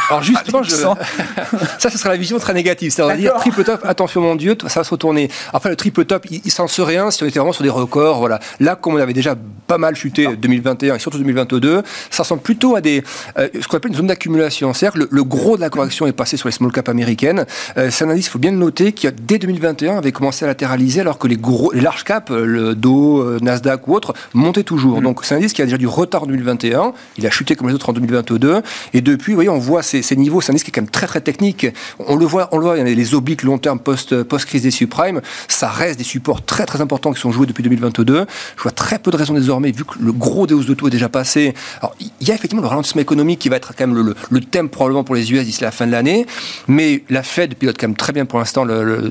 Alors 0.09 0.23
justement, 0.23 0.63
je... 0.63 0.75
ça, 1.79 1.89
ce 1.89 1.97
sera 1.97 2.09
la 2.09 2.17
vision 2.17 2.39
très 2.39 2.53
négative. 2.53 2.91
C'est-à-dire 2.91 3.35
triple 3.35 3.63
top, 3.63 3.81
attention 3.85 4.21
mon 4.21 4.35
Dieu, 4.35 4.57
ça 4.67 4.79
va 4.79 4.83
se 4.83 4.91
retourner. 4.91 5.29
Enfin, 5.53 5.69
le 5.69 5.75
triple 5.75 6.05
top, 6.05 6.25
il, 6.29 6.51
s'en 6.51 6.67
serait 6.67 6.97
un 6.97 7.11
si 7.11 7.23
on 7.23 7.27
était 7.27 7.39
vraiment 7.39 7.53
sur 7.53 7.63
des 7.63 7.69
records. 7.69 8.19
Voilà. 8.19 8.39
Là, 8.59 8.75
comme 8.75 8.95
on 8.95 8.97
avait 8.97 9.13
déjà 9.13 9.35
pas 9.67 9.77
mal 9.77 9.95
chuté 9.95 10.27
2021 10.35 10.95
et 10.95 10.99
surtout 10.99 11.17
2022, 11.17 11.83
ça 12.09 12.23
ressemble 12.23 12.41
plutôt 12.41 12.75
à 12.75 12.81
des, 12.81 13.03
euh, 13.37 13.47
ce 13.59 13.67
qu'on 13.67 13.77
appelle 13.77 13.91
une 13.91 13.97
zone 13.97 14.07
d'accumulation. 14.07 14.73
C'est-à-dire 14.73 15.07
le, 15.09 15.23
gros 15.23 15.55
de 15.55 15.61
la 15.61 15.69
correction 15.69 16.07
est 16.07 16.13
passé 16.13 16.37
sur 16.37 16.47
les 16.47 16.51
small 16.51 16.71
cap 16.71 16.89
américaines. 16.89 17.45
Euh, 17.77 17.89
c'est 17.91 18.05
un 18.05 18.09
indice, 18.09 18.27
il 18.27 18.29
faut 18.29 18.39
bien 18.39 18.51
le 18.51 18.57
noter, 18.57 18.93
qui 18.93 19.07
dès 19.11 19.37
2021 19.37 19.97
avait 19.97 20.11
commencé 20.11 20.45
à 20.45 20.47
latéraliser 20.47 21.01
alors 21.01 21.17
que 21.17 21.27
les, 21.27 21.37
gros, 21.37 21.71
les 21.73 21.81
large 21.81 22.03
caps, 22.03 22.31
euh, 22.31 22.45
le 22.45 22.75
Dow, 22.75 23.39
Nasdaq 23.41 23.87
ou 23.87 23.93
autres, 23.93 24.13
montaient 24.33 24.63
toujours. 24.63 24.74
Mm. 24.75 25.03
Donc 25.03 25.25
c'est 25.25 25.35
un 25.35 25.37
indice 25.37 25.53
qui 25.53 25.61
a 25.61 25.65
déjà 25.65 25.77
du 25.77 25.87
retard 25.87 26.23
en 26.23 26.25
2021. 26.27 26.93
Il 27.17 27.25
a 27.25 27.29
chuté 27.29 27.55
comme 27.55 27.67
les 27.67 27.73
autres 27.73 27.89
en 27.89 27.93
2022. 27.93 28.61
Et 28.93 29.01
depuis, 29.01 29.33
vous 29.33 29.37
voyez, 29.37 29.49
on 29.49 29.59
voit 29.59 29.83
ces, 29.83 30.01
ces 30.01 30.15
niveaux. 30.15 30.41
C'est 30.41 30.51
un 30.51 30.53
indice 30.53 30.63
qui 30.63 30.71
est 30.71 30.73
quand 30.73 30.81
même 30.81 30.89
très 30.89 31.07
très 31.07 31.21
technique. 31.21 31.67
On 31.99 32.15
le 32.15 32.25
voit, 32.25 32.49
on 32.51 32.57
le 32.57 32.63
voit, 32.63 32.77
il 32.77 32.87
y 32.87 32.91
a 32.91 32.95
les 32.95 33.15
obliques 33.15 33.43
long 33.43 33.57
terme 33.57 33.79
post, 33.79 34.23
post-crise 34.23 34.63
des 34.63 34.71
subprimes. 34.71 35.21
Ça 35.47 35.69
reste 35.69 35.97
des 35.97 36.03
supports 36.03 36.43
très 36.43 36.65
très 36.65 36.81
importants 36.81 37.13
qui 37.13 37.21
sont 37.21 37.31
joués 37.31 37.45
depuis 37.45 37.63
2022. 37.63 38.25
Je 38.57 38.61
vois 38.61 38.71
très 38.71 38.99
peu 38.99 39.11
de 39.11 39.17
raisons 39.17 39.33
désormais, 39.33 39.71
vu 39.71 39.85
que 39.85 39.93
le 39.99 40.11
gros 40.11 40.47
des 40.47 40.53
hausses 40.53 40.65
de 40.65 40.73
taux 40.73 40.87
est 40.87 40.91
déjà 40.91 41.09
passé. 41.09 41.53
Alors, 41.81 41.95
il 41.99 42.27
y 42.27 42.31
a 42.31 42.35
effectivement 42.35 42.61
le 42.61 42.67
ralentissement 42.67 43.01
économique 43.01 43.39
qui 43.39 43.49
va 43.49 43.57
être 43.57 43.73
quand 43.75 43.87
même 43.87 43.95
le, 43.95 44.15
le, 44.29 44.41
thème 44.41 44.69
probablement 44.69 45.03
pour 45.03 45.15
les 45.15 45.31
US 45.31 45.45
d'ici 45.45 45.61
la 45.61 45.71
fin 45.71 45.87
de 45.87 45.91
l'année. 45.91 46.25
Mais 46.67 47.03
la 47.09 47.23
Fed 47.23 47.55
pilote 47.55 47.77
quand 47.79 47.87
même 47.87 47.95
très 47.95 48.13
bien 48.13 48.25
pour 48.25 48.39
l'instant 48.39 48.65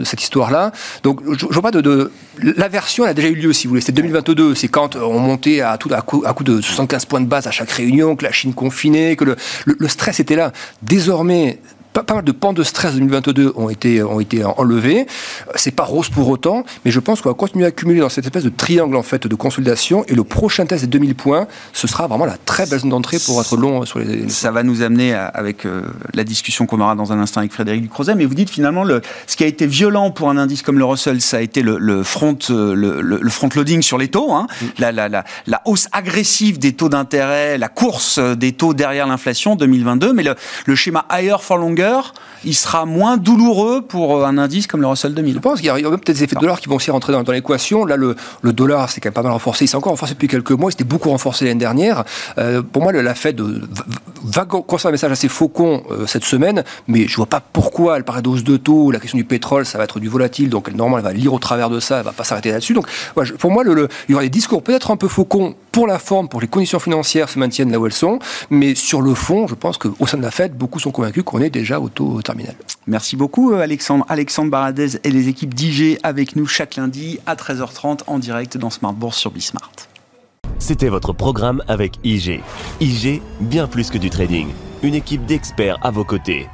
cette 0.04 0.22
histoire-là. 0.22 0.72
Donc, 1.02 1.20
je, 1.38 1.46
vois 1.46 1.62
pas 1.62 1.70
de, 1.70 1.80
de 1.80 2.10
l'aversion, 2.40 3.04
elle 3.04 3.10
a 3.10 3.14
déjà 3.14 3.28
eu 3.28 3.34
lieu, 3.34 3.52
si 3.52 3.66
vous 3.66 3.70
voulez. 3.70 3.80
C'était 3.80 4.02
2022. 4.02 4.54
C'est 4.54 4.68
quand 4.68 4.96
on 4.96 5.18
montait 5.18 5.53
à, 5.60 5.78
tout, 5.78 5.90
à, 5.92 6.02
coup, 6.02 6.22
à 6.26 6.32
coup 6.32 6.44
de 6.44 6.60
75 6.60 7.04
points 7.06 7.20
de 7.20 7.26
base 7.26 7.46
à 7.46 7.50
chaque 7.50 7.70
réunion, 7.70 8.16
que 8.16 8.24
la 8.24 8.32
Chine 8.32 8.54
confinée, 8.54 9.16
que 9.16 9.24
le, 9.24 9.36
le 9.66 9.88
stress 9.88 10.20
était 10.20 10.36
là. 10.36 10.52
Désormais, 10.82 11.60
pas, 12.02 12.14
mal 12.14 12.24
de 12.24 12.32
pans 12.32 12.52
de 12.52 12.62
stress 12.62 12.94
2022 12.94 13.52
ont 13.56 13.70
été, 13.70 14.02
ont 14.02 14.20
été 14.20 14.44
enlevés. 14.44 15.06
C'est 15.54 15.70
pas 15.70 15.84
rose 15.84 16.08
pour 16.08 16.28
autant, 16.28 16.64
mais 16.84 16.90
je 16.90 17.00
pense 17.00 17.20
qu'on 17.20 17.28
va 17.28 17.34
continuer 17.34 17.64
à 17.64 17.68
accumuler 17.68 18.00
dans 18.00 18.08
cette 18.08 18.24
espèce 18.24 18.44
de 18.44 18.50
triangle 18.50 18.96
en 18.96 19.02
fait 19.02 19.26
de 19.26 19.34
consolidation. 19.34 20.04
Et 20.08 20.14
le 20.14 20.24
prochain 20.24 20.66
test 20.66 20.82
des 20.84 20.88
2000 20.88 21.14
points, 21.14 21.46
ce 21.72 21.86
sera 21.86 22.06
vraiment 22.06 22.26
la 22.26 22.36
très 22.36 22.66
belle 22.66 22.80
zone 22.80 22.90
d'entrée 22.90 23.18
pour 23.24 23.40
être 23.40 23.56
long 23.56 23.84
sur 23.84 24.00
les. 24.00 24.28
Ça 24.28 24.50
va 24.50 24.62
nous 24.62 24.82
amener 24.82 25.14
avec 25.14 25.64
euh, 25.64 25.82
la 26.14 26.24
discussion 26.24 26.66
qu'on 26.66 26.80
aura 26.80 26.94
dans 26.94 27.12
un 27.12 27.18
instant 27.18 27.40
avec 27.40 27.52
Frédéric 27.52 27.82
Ducrozet. 27.82 28.14
Mais 28.14 28.24
vous 28.24 28.34
dites 28.34 28.50
finalement 28.50 28.84
le, 28.84 29.00
ce 29.26 29.36
qui 29.36 29.44
a 29.44 29.46
été 29.46 29.66
violent 29.66 30.10
pour 30.10 30.30
un 30.30 30.36
indice 30.36 30.62
comme 30.62 30.78
le 30.78 30.84
Russell, 30.84 31.20
ça 31.20 31.36
a 31.36 31.40
été 31.40 31.62
le, 31.62 32.02
front, 32.02 32.36
euh, 32.50 32.74
le, 32.74 33.30
front 33.30 33.48
loading 33.54 33.82
sur 33.82 33.98
les 33.98 34.08
taux, 34.08 34.32
hein. 34.32 34.46
mm. 34.60 34.66
la, 34.78 34.92
la, 34.92 35.08
la, 35.08 35.24
la, 35.46 35.62
hausse 35.64 35.88
agressive 35.92 36.58
des 36.58 36.72
taux 36.72 36.88
d'intérêt, 36.88 37.56
la 37.56 37.68
course 37.68 38.18
des 38.18 38.52
taux 38.52 38.74
derrière 38.74 39.06
l'inflation 39.06 39.54
2022. 39.54 40.12
Mais 40.12 40.24
le, 40.24 40.74
schéma 40.74 41.06
higher 41.10 41.36
for 41.40 41.56
longer 41.56 41.83
il 42.44 42.54
sera 42.54 42.84
moins 42.84 43.16
douloureux 43.16 43.82
pour 43.82 44.16
euh, 44.16 44.26
un 44.26 44.38
indice 44.38 44.66
comme 44.66 44.80
le 44.80 44.86
Russell 44.86 45.14
2000. 45.14 45.34
Je 45.34 45.38
pense 45.38 45.60
qu'il 45.60 45.66
y 45.66 45.70
a 45.70 45.74
peut-être 45.74 46.06
des 46.06 46.24
effets 46.24 46.36
de 46.36 46.40
dollar 46.40 46.60
qui 46.60 46.68
vont 46.68 46.76
aussi 46.76 46.90
rentrer 46.90 47.12
dans, 47.12 47.22
l'équation. 47.32 47.84
Là, 47.84 47.96
le, 47.96 48.16
dollar, 48.52 48.90
c'est 48.90 49.00
quand 49.00 49.08
même 49.08 49.14
pas 49.14 49.22
mal 49.22 49.32
renforcé. 49.32 49.64
Il 49.64 49.68
s'est 49.68 49.76
encore 49.76 49.92
renforcé 49.92 50.14
depuis 50.14 50.28
quelques 50.28 50.52
mois. 50.52 50.70
Il 50.70 50.72
s'était 50.72 50.84
beaucoup 50.84 51.10
renforcé 51.10 51.44
l'année 51.44 51.58
dernière. 51.58 52.04
Euh, 52.38 52.62
pour 52.62 52.82
moi, 52.82 52.92
la 52.92 53.14
Fed 53.14 53.40
va 54.22 54.44
conserver 54.44 54.92
un 54.92 54.92
message 54.92 55.12
assez 55.12 55.28
faucon 55.28 55.82
euh, 55.90 56.06
cette 56.06 56.24
semaine, 56.24 56.64
mais 56.88 57.06
je 57.06 57.16
vois 57.16 57.26
pas 57.26 57.40
pourquoi 57.40 57.96
elle 57.96 58.04
paraît 58.04 58.22
de 58.22 58.56
taux. 58.56 58.90
La 58.90 59.00
question 59.00 59.18
du 59.18 59.24
pétrole, 59.24 59.66
ça 59.66 59.78
va 59.78 59.84
être 59.84 60.00
du 60.00 60.08
volatile, 60.08 60.48
donc 60.48 60.72
normalement, 60.72 60.98
elle 60.98 61.04
va 61.04 61.12
lire 61.12 61.32
au 61.32 61.38
travers 61.38 61.70
de 61.70 61.80
ça, 61.80 61.98
elle 61.98 62.04
va 62.04 62.12
pas 62.12 62.24
s'arrêter 62.24 62.50
là-dessus. 62.50 62.74
Donc, 62.74 62.88
pour 63.38 63.50
moi, 63.50 63.64
il 63.66 64.12
y 64.12 64.14
aura 64.14 64.22
des 64.22 64.30
discours 64.30 64.62
peut-être 64.62 64.90
un 64.90 64.96
peu 64.96 65.08
faucons 65.08 65.54
pour 65.72 65.86
la 65.86 65.98
forme, 65.98 66.28
pour 66.28 66.40
les 66.40 66.46
conditions 66.46 66.78
financières 66.78 67.28
se 67.28 67.38
maintiennent 67.38 67.72
là 67.72 67.78
où 67.80 67.86
elles 67.86 67.92
sont, 67.92 68.18
mais 68.48 68.74
sur 68.74 69.02
le 69.02 69.14
fond, 69.14 69.46
je 69.48 69.54
pense 69.54 69.76
qu'au 69.76 70.06
sein 70.06 70.16
de 70.16 70.22
la 70.22 70.30
Fed, 70.30 70.56
beaucoup 70.56 70.78
sont 70.78 70.92
convaincus 70.92 71.24
qu'on 71.24 71.40
est 71.40 71.50
déjà 71.50 71.73
au 71.80 71.88
taux 71.88 72.22
terminal. 72.22 72.54
Merci 72.86 73.16
beaucoup 73.16 73.52
euh, 73.52 73.60
Alexandre. 73.60 74.04
Alexandre 74.08 74.50
Baradez 74.50 74.98
et 75.04 75.10
les 75.10 75.28
équipes 75.28 75.54
d'IG 75.54 75.98
avec 76.02 76.36
nous 76.36 76.46
chaque 76.46 76.76
lundi 76.76 77.18
à 77.26 77.34
13h30 77.34 78.00
en 78.06 78.18
direct 78.18 78.56
dans 78.56 78.70
Smart 78.70 78.92
Bourse 78.92 79.18
sur 79.18 79.30
Bismart. 79.30 79.72
C'était 80.58 80.88
votre 80.88 81.12
programme 81.12 81.62
avec 81.68 81.98
IG. 82.04 82.40
IG, 82.80 83.22
bien 83.40 83.66
plus 83.66 83.90
que 83.90 83.98
du 83.98 84.10
trading. 84.10 84.48
Une 84.82 84.94
équipe 84.94 85.24
d'experts 85.26 85.78
à 85.82 85.90
vos 85.90 86.04
côtés. 86.04 86.46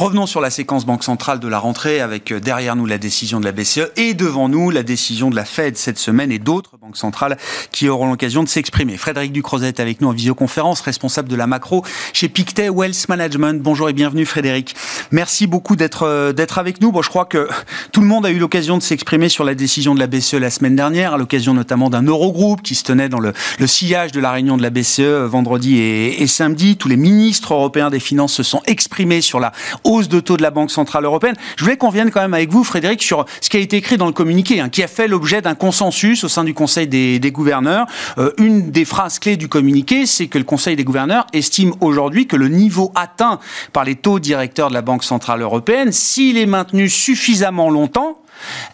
Revenons 0.00 0.24
sur 0.24 0.40
la 0.40 0.48
séquence 0.48 0.86
Banque 0.86 1.04
centrale 1.04 1.40
de 1.40 1.46
la 1.46 1.58
rentrée 1.58 2.00
avec 2.00 2.32
euh, 2.32 2.40
derrière 2.40 2.74
nous 2.74 2.86
la 2.86 2.96
décision 2.96 3.38
de 3.38 3.44
la 3.44 3.52
BCE 3.52 3.90
et 3.98 4.14
devant 4.14 4.48
nous 4.48 4.70
la 4.70 4.82
décision 4.82 5.28
de 5.28 5.36
la 5.36 5.44
Fed 5.44 5.76
cette 5.76 5.98
semaine 5.98 6.32
et 6.32 6.38
d'autres 6.38 6.78
banques 6.78 6.96
centrales 6.96 7.36
qui 7.70 7.86
auront 7.86 8.08
l'occasion 8.08 8.42
de 8.42 8.48
s'exprimer. 8.48 8.96
Frédéric 8.96 9.30
Ducrozet 9.30 9.68
est 9.68 9.78
avec 9.78 10.00
nous 10.00 10.08
en 10.08 10.12
visioconférence, 10.12 10.80
responsable 10.80 11.28
de 11.28 11.36
la 11.36 11.46
macro 11.46 11.84
chez 12.14 12.30
Pictet 12.30 12.70
Wealth 12.70 13.10
Management. 13.10 13.62
Bonjour 13.62 13.90
et 13.90 13.92
bienvenue 13.92 14.24
Frédéric. 14.24 14.74
Merci 15.10 15.46
beaucoup 15.46 15.76
d'être 15.76 16.04
euh, 16.04 16.32
d'être 16.32 16.56
avec 16.56 16.80
nous. 16.80 16.92
Bon, 16.92 17.02
je 17.02 17.10
crois 17.10 17.26
que 17.26 17.50
tout 17.92 18.00
le 18.00 18.06
monde 18.06 18.24
a 18.24 18.30
eu 18.30 18.38
l'occasion 18.38 18.78
de 18.78 18.82
s'exprimer 18.82 19.28
sur 19.28 19.44
la 19.44 19.54
décision 19.54 19.94
de 19.94 20.00
la 20.00 20.06
BCE 20.06 20.36
la 20.36 20.48
semaine 20.48 20.76
dernière, 20.76 21.12
à 21.12 21.18
l'occasion 21.18 21.52
notamment 21.52 21.90
d'un 21.90 22.04
Eurogroupe 22.04 22.62
qui 22.62 22.74
se 22.74 22.84
tenait 22.84 23.10
dans 23.10 23.20
le, 23.20 23.34
sillage 23.66 24.12
de 24.12 24.20
la 24.20 24.32
réunion 24.32 24.56
de 24.56 24.62
la 24.62 24.70
BCE 24.70 25.26
vendredi 25.26 25.76
et 25.78 26.26
samedi. 26.26 26.78
Tous 26.78 26.88
les 26.88 26.96
ministres 26.96 27.52
européens 27.52 27.90
des 27.90 28.00
finances 28.00 28.32
se 28.32 28.42
sont 28.42 28.62
exprimés 28.66 29.20
sur 29.20 29.40
la 29.40 29.52
de 29.90 30.20
taux 30.20 30.36
de 30.36 30.42
la 30.42 30.50
Banque 30.50 30.70
Centrale 30.70 31.04
Européenne. 31.04 31.34
Je 31.56 31.64
voulais 31.64 31.76
qu'on 31.76 31.90
vienne 31.90 32.10
quand 32.10 32.20
même 32.20 32.34
avec 32.34 32.50
vous, 32.50 32.62
Frédéric, 32.62 33.02
sur 33.02 33.24
ce 33.40 33.50
qui 33.50 33.56
a 33.56 33.60
été 33.60 33.76
écrit 33.76 33.96
dans 33.96 34.06
le 34.06 34.12
communiqué, 34.12 34.60
hein, 34.60 34.68
qui 34.68 34.82
a 34.82 34.86
fait 34.86 35.08
l'objet 35.08 35.42
d'un 35.42 35.54
consensus 35.54 36.22
au 36.24 36.28
sein 36.28 36.44
du 36.44 36.54
Conseil 36.54 36.86
des, 36.86 37.18
des 37.18 37.32
gouverneurs. 37.32 37.86
Euh, 38.18 38.32
une 38.38 38.70
des 38.70 38.84
phrases 38.84 39.18
clés 39.18 39.36
du 39.36 39.48
communiqué, 39.48 40.06
c'est 40.06 40.28
que 40.28 40.38
le 40.38 40.44
Conseil 40.44 40.76
des 40.76 40.84
gouverneurs 40.84 41.26
estime 41.32 41.72
aujourd'hui 41.80 42.26
que 42.26 42.36
le 42.36 42.48
niveau 42.48 42.92
atteint 42.94 43.40
par 43.72 43.84
les 43.84 43.96
taux 43.96 44.20
directeurs 44.20 44.68
de 44.68 44.74
la 44.74 44.82
Banque 44.82 45.04
Centrale 45.04 45.42
Européenne, 45.42 45.90
s'il 45.90 46.38
est 46.38 46.46
maintenu 46.46 46.88
suffisamment 46.88 47.70
longtemps, 47.70 48.18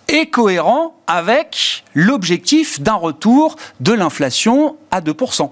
est 0.09 0.27
cohérent 0.27 0.95
avec 1.07 1.85
l'objectif 1.95 2.81
d'un 2.81 2.95
retour 2.95 3.57
de 3.81 3.93
l'inflation 3.93 4.77
à 4.91 5.01
2%. 5.01 5.51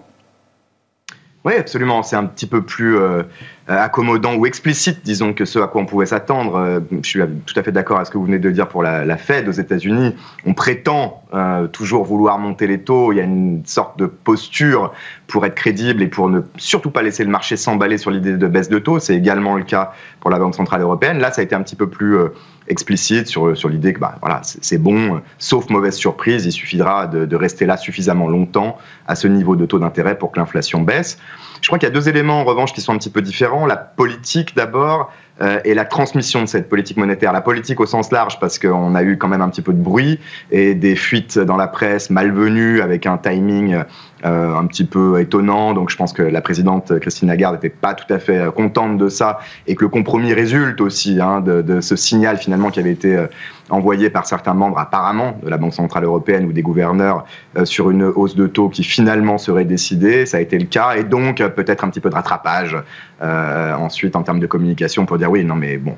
Oui, 1.44 1.54
absolument. 1.54 2.02
C'est 2.02 2.16
un 2.16 2.25
petit 2.25 2.47
peu 2.47 2.62
plus 2.62 2.97
euh, 2.97 3.23
accommodant 3.66 4.35
ou 4.35 4.47
explicite, 4.47 5.00
disons, 5.04 5.33
que 5.33 5.44
ce 5.44 5.59
à 5.59 5.66
quoi 5.66 5.80
on 5.80 5.87
pouvait 5.87 6.06
s'attendre. 6.06 6.56
Euh, 6.56 6.80
je 7.02 7.09
suis 7.09 7.21
tout 7.47 7.54
à 7.59 7.62
fait 7.62 7.73
d'accord 7.73 7.97
avec 7.97 8.06
ce 8.06 8.12
que 8.12 8.18
vous 8.18 8.26
venez 8.26 8.38
de 8.38 8.50
dire 8.50 8.68
pour 8.68 8.83
la, 8.83 9.04
la 9.04 9.16
Fed 9.16 9.49
aux 9.49 9.52
États-Unis. 9.52 10.14
On 10.44 10.52
prétend 10.52 11.23
euh, 11.33 11.66
toujours 11.66 12.04
vouloir 12.04 12.38
monter 12.38 12.66
les 12.66 12.80
taux. 12.80 13.12
Il 13.12 13.16
y 13.16 13.21
a 13.21 13.25
une 13.25 13.62
sorte 13.64 13.99
de 13.99 14.06
posture 14.06 14.92
pour 15.26 15.47
être 15.47 15.54
crédible 15.54 16.02
et 16.02 16.09
pour 16.09 16.28
ne 16.28 16.40
surtout 16.56 16.90
pas 16.90 17.02
laisser 17.02 17.25
le 17.25 17.30
marché 17.30 17.56
s'emballer 17.56 17.97
sur 17.97 18.11
l'idée 18.11 18.37
de 18.37 18.47
baisse 18.47 18.68
de 18.68 18.78
taux. 18.78 18.99
C'est 18.99 19.16
également 19.16 19.56
le 19.56 19.64
cas 19.64 19.92
pour 20.21 20.30
la 20.30 20.38
Banque 20.38 20.54
Centrale 20.54 20.83
Européenne. 20.83 21.18
Là, 21.18 21.33
ça 21.33 21.40
a 21.40 21.44
été 21.44 21.54
un 21.54 21.62
petit 21.62 21.76
peu 21.76 21.88
plus 21.88 22.18
euh, 22.18 22.28
explicite 22.68 23.26
sur, 23.28 23.56
sur 23.56 23.71
l'idée 23.71 23.94
que 23.94 24.00
bah, 24.00 24.16
voilà, 24.21 24.40
c'est 24.42 24.78
bon, 24.78 25.21
sauf 25.38 25.68
mauvaise 25.71 25.97
surprise, 25.97 26.47
il 26.47 26.52
suffira 26.52 27.06
de, 27.06 27.26
de, 27.26 27.37
rester 27.37 27.66
là 27.66 27.76
suffisamment 27.76 28.26
longtemps 28.26 28.78
à 29.06 29.16
ce 29.16 29.28
niveau 29.28 29.54
de 29.54 29.66
taux 29.66 29.78
d'intérêt 29.78 30.16
pour 30.16 30.33
que 30.33 30.38
l'inflation 30.38 30.80
baisse. 30.80 31.18
Je 31.64 31.68
crois 31.71 31.78
qu'il 31.78 31.88
y 31.88 31.90
a 31.90 31.94
deux 31.94 32.11
éléments 32.11 32.42
en 32.42 32.44
revanche 32.44 32.75
qui 32.75 32.83
sont 32.83 32.92
un 32.92 32.99
petit 32.99 33.09
peu 33.09 33.23
différents. 33.23 33.64
La 33.64 33.78
politique 33.78 34.54
d'abord 34.54 35.11
euh, 35.40 35.61
et 35.64 35.73
la 35.73 35.87
transmission 35.87 36.42
de 36.42 36.47
cette 36.47 36.68
politique 36.68 36.99
monétaire. 36.99 37.33
La 37.33 37.40
politique 37.40 37.80
au 37.80 37.87
sens 37.87 38.12
large 38.12 38.38
parce 38.38 38.59
qu'on 38.59 38.94
a 38.94 39.02
eu 39.02 39.16
quand 39.16 39.28
même 39.28 39.40
un 39.40 39.49
petit 39.49 39.62
peu 39.62 39.73
de 39.73 39.83
bruit 39.83 40.21
et 40.50 40.75
des 40.75 40.94
fuites 40.94 41.38
dans 41.38 41.56
la 41.56 41.66
presse 41.66 42.11
malvenues 42.11 42.83
avec 42.83 43.06
un 43.06 43.16
timing 43.16 43.78
euh, 44.25 44.54
un 44.54 44.66
petit 44.66 44.85
peu 44.85 45.21
étonnant. 45.21 45.75
Donc 45.75 45.90
je 45.90 45.97
pense 45.97 46.14
que 46.14 46.23
la 46.23 46.40
présidente 46.40 46.99
Christine 46.99 47.28
Lagarde 47.28 47.57
n'était 47.57 47.69
pas 47.69 47.93
tout 47.93 48.11
à 48.11 48.19
fait 48.19 48.38
euh, 48.38 48.50
contente 48.50 48.97
de 48.97 49.11
ça 49.11 49.38
et 49.66 49.75
que 49.75 49.83
le 49.85 49.90
compromis 49.90 50.33
résulte 50.33 50.81
aussi 50.81 51.21
hein, 51.21 51.43
de, 51.43 51.81
ce 51.83 51.95
signal 51.95 52.38
finalement 52.38 52.71
qui 52.71 52.81
avait 52.81 52.93
été 52.93 53.16
euh, 53.16 53.26
envoyé 53.69 54.09
par 54.09 54.25
certains 54.25 54.54
membres 54.54 54.78
apparemment 54.78 55.37
de 55.43 55.50
la 55.50 55.59
Banque 55.59 55.75
Centrale 55.75 56.04
Européenne 56.04 56.47
ou 56.47 56.52
des 56.52 56.62
gouverneurs 56.62 57.25
sur 57.64 57.90
une 57.90 58.04
hausse 58.04 58.35
de 58.35 58.47
taux 58.47 58.69
qui 58.71 58.82
finalement 58.82 59.37
serait 59.37 59.65
décidée. 59.65 60.26
Ça 60.26 60.39
a 60.39 60.41
été 60.41 60.58
le 60.58 60.67
cas 60.67 60.97
et 60.97 61.04
donc 61.04 61.43
peut-être 61.43 61.84
un 61.84 61.89
petit 61.89 62.00
peu 62.00 62.10
de 62.10 62.15
rattrapage 62.15 62.76
euh, 63.25 63.75
ensuite 63.75 64.17
en 64.17 64.23
termes 64.23 64.41
de 64.41 64.47
communication 64.47 65.06
pour 65.06 65.19
dire 65.19 65.30
oui, 65.30 65.45
non 65.45 65.54
mais 65.54 65.78
bon, 65.78 65.97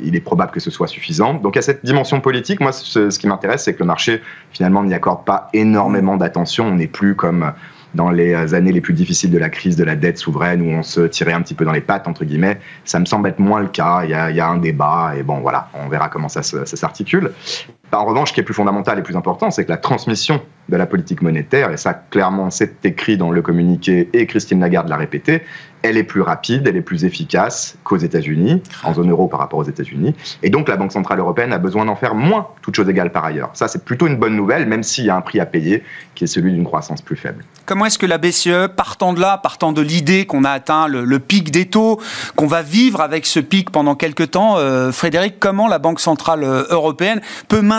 il 0.00 0.14
est 0.14 0.20
probable 0.20 0.52
que 0.52 0.60
ce 0.60 0.70
soit 0.70 0.86
suffisant. 0.86 1.34
Donc 1.34 1.56
à 1.56 1.62
cette 1.62 1.84
dimension 1.84 2.20
politique, 2.20 2.60
moi 2.60 2.72
ce, 2.72 3.08
qui 3.18 3.26
m'intéresse 3.26 3.64
c'est 3.64 3.74
que 3.74 3.80
le 3.80 3.86
marché 3.86 4.20
finalement 4.52 4.84
n'y 4.84 4.94
accorde 4.94 5.24
pas 5.24 5.48
énormément 5.54 6.16
d'attention. 6.16 6.66
On 6.66 6.74
n'est 6.74 6.86
plus 6.86 7.14
comme 7.14 7.52
dans 7.94 8.10
les 8.10 8.54
années 8.54 8.72
les 8.72 8.80
plus 8.80 8.92
difficiles 8.92 9.30
de 9.30 9.38
la 9.38 9.48
crise 9.48 9.74
de 9.74 9.84
la 9.84 9.96
dette 9.96 10.18
souveraine 10.18 10.60
où 10.60 10.66
on 10.66 10.82
se 10.82 11.00
tirait 11.00 11.32
un 11.32 11.40
petit 11.40 11.54
peu 11.54 11.64
dans 11.64 11.72
les 11.72 11.80
pattes, 11.80 12.06
entre 12.06 12.24
guillemets. 12.24 12.60
Ça 12.84 13.00
me 13.00 13.06
semble 13.06 13.28
être 13.28 13.38
moins 13.38 13.60
le 13.60 13.68
cas. 13.68 14.02
Il 14.04 14.10
y 14.10 14.14
a, 14.14 14.48
un 14.48 14.58
débat 14.58 15.14
et 15.16 15.22
bon, 15.22 15.40
voilà, 15.40 15.70
on 15.74 15.88
verra 15.88 16.08
comment 16.08 16.28
ça 16.28 16.42
s'articule. 16.42 17.32
En 17.92 18.04
revanche, 18.04 18.30
ce 18.30 18.34
qui 18.34 18.40
est 18.40 18.44
plus 18.44 18.54
fondamental 18.54 18.98
et 18.98 19.02
plus 19.02 19.16
important, 19.16 19.50
c'est 19.50 19.64
que 19.64 19.70
la 19.70 19.76
transmission 19.76 20.42
de 20.68 20.76
la 20.76 20.86
politique 20.86 21.22
monétaire, 21.22 21.70
et 21.70 21.76
ça 21.76 21.94
clairement 21.94 22.50
c'est 22.50 22.84
écrit 22.84 23.16
dans 23.16 23.30
le 23.30 23.40
communiqué 23.40 24.10
et 24.12 24.26
Christine 24.26 24.60
Lagarde 24.60 24.88
l'a 24.88 24.96
répété, 24.96 25.42
elle 25.82 25.96
est 25.96 26.02
plus 26.02 26.20
rapide, 26.20 26.66
elle 26.66 26.76
est 26.76 26.82
plus 26.82 27.04
efficace 27.04 27.76
qu'aux 27.84 27.96
États-Unis, 27.96 28.60
en 28.82 28.92
zone 28.92 29.10
euro 29.10 29.28
par 29.28 29.38
rapport 29.38 29.60
aux 29.60 29.64
États-Unis. 29.64 30.16
Et 30.42 30.50
donc 30.50 30.68
la 30.68 30.76
Banque 30.76 30.90
Centrale 30.90 31.20
Européenne 31.20 31.52
a 31.52 31.58
besoin 31.58 31.84
d'en 31.84 31.94
faire 31.94 32.16
moins, 32.16 32.48
toutes 32.60 32.74
choses 32.74 32.88
égales 32.88 33.12
par 33.12 33.24
ailleurs. 33.24 33.50
Ça, 33.52 33.68
c'est 33.68 33.84
plutôt 33.84 34.08
une 34.08 34.16
bonne 34.16 34.34
nouvelle, 34.34 34.66
même 34.66 34.82
s'il 34.82 35.04
y 35.04 35.10
a 35.10 35.16
un 35.16 35.20
prix 35.20 35.38
à 35.38 35.46
payer, 35.46 35.84
qui 36.16 36.24
est 36.24 36.26
celui 36.26 36.52
d'une 36.52 36.64
croissance 36.64 37.02
plus 37.02 37.14
faible. 37.14 37.44
Comment 37.66 37.86
est-ce 37.86 37.98
que 37.98 38.06
la 38.06 38.18
BCE, 38.18 38.68
partant 38.74 39.12
de 39.12 39.20
là, 39.20 39.38
partant 39.38 39.70
de 39.70 39.82
l'idée 39.82 40.26
qu'on 40.26 40.42
a 40.42 40.50
atteint 40.50 40.88
le, 40.88 41.18
pic 41.20 41.52
des 41.52 41.66
taux, 41.66 42.00
qu'on 42.34 42.46
va 42.46 42.62
vivre 42.62 43.00
avec 43.00 43.26
ce 43.26 43.38
pic 43.38 43.70
pendant 43.70 43.94
quelques 43.94 44.32
temps, 44.32 44.56
euh, 44.56 44.90
Frédéric, 44.90 45.38
comment 45.38 45.68
la 45.68 45.78
Banque 45.78 46.00
Centrale 46.00 46.42
Européenne 46.42 47.20
peut 47.48 47.62
maintenir 47.62 47.75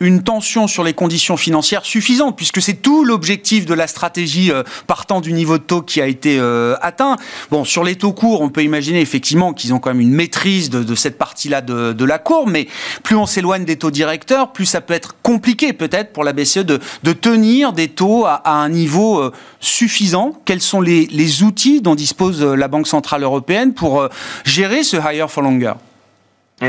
une 0.00 0.22
tension 0.22 0.66
sur 0.66 0.84
les 0.84 0.92
conditions 0.92 1.36
financières 1.36 1.84
suffisantes, 1.84 2.36
puisque 2.36 2.60
c'est 2.62 2.74
tout 2.74 3.04
l'objectif 3.04 3.66
de 3.66 3.74
la 3.74 3.86
stratégie 3.86 4.50
euh, 4.50 4.62
partant 4.86 5.20
du 5.20 5.32
niveau 5.32 5.58
de 5.58 5.62
taux 5.62 5.82
qui 5.82 6.00
a 6.00 6.06
été 6.06 6.38
euh, 6.38 6.76
atteint. 6.80 7.16
Bon, 7.50 7.64
sur 7.64 7.84
les 7.84 7.96
taux 7.96 8.12
courts, 8.12 8.40
on 8.40 8.48
peut 8.48 8.62
imaginer 8.62 9.00
effectivement 9.00 9.52
qu'ils 9.52 9.74
ont 9.74 9.78
quand 9.78 9.90
même 9.90 10.00
une 10.00 10.12
maîtrise 10.12 10.70
de, 10.70 10.94
cette 10.94 11.18
partie-là 11.18 11.60
de, 11.60 12.04
la 12.04 12.18
courbe, 12.18 12.50
mais 12.50 12.68
plus 13.02 13.16
on 13.16 13.26
s'éloigne 13.26 13.64
des 13.64 13.76
taux 13.76 13.90
directeurs, 13.90 14.52
plus 14.52 14.66
ça 14.66 14.80
peut 14.80 14.94
être 14.94 15.16
compliqué 15.22 15.72
peut-être 15.72 16.12
pour 16.12 16.24
la 16.24 16.32
BCE 16.32 16.58
de, 16.58 16.78
tenir 17.12 17.72
des 17.72 17.88
taux 17.88 18.26
à, 18.26 18.42
un 18.46 18.68
niveau 18.68 19.18
euh, 19.18 19.32
suffisant. 19.60 20.32
Quels 20.44 20.60
sont 20.60 20.80
les, 20.80 21.42
outils 21.42 21.80
dont 21.80 21.94
dispose 21.94 22.42
la 22.42 22.68
Banque 22.68 22.86
Centrale 22.86 23.22
Européenne 23.22 23.74
pour 23.74 24.08
gérer 24.44 24.82
ce 24.82 24.96
higher 24.96 25.26
for 25.28 25.42
longer? 25.42 25.74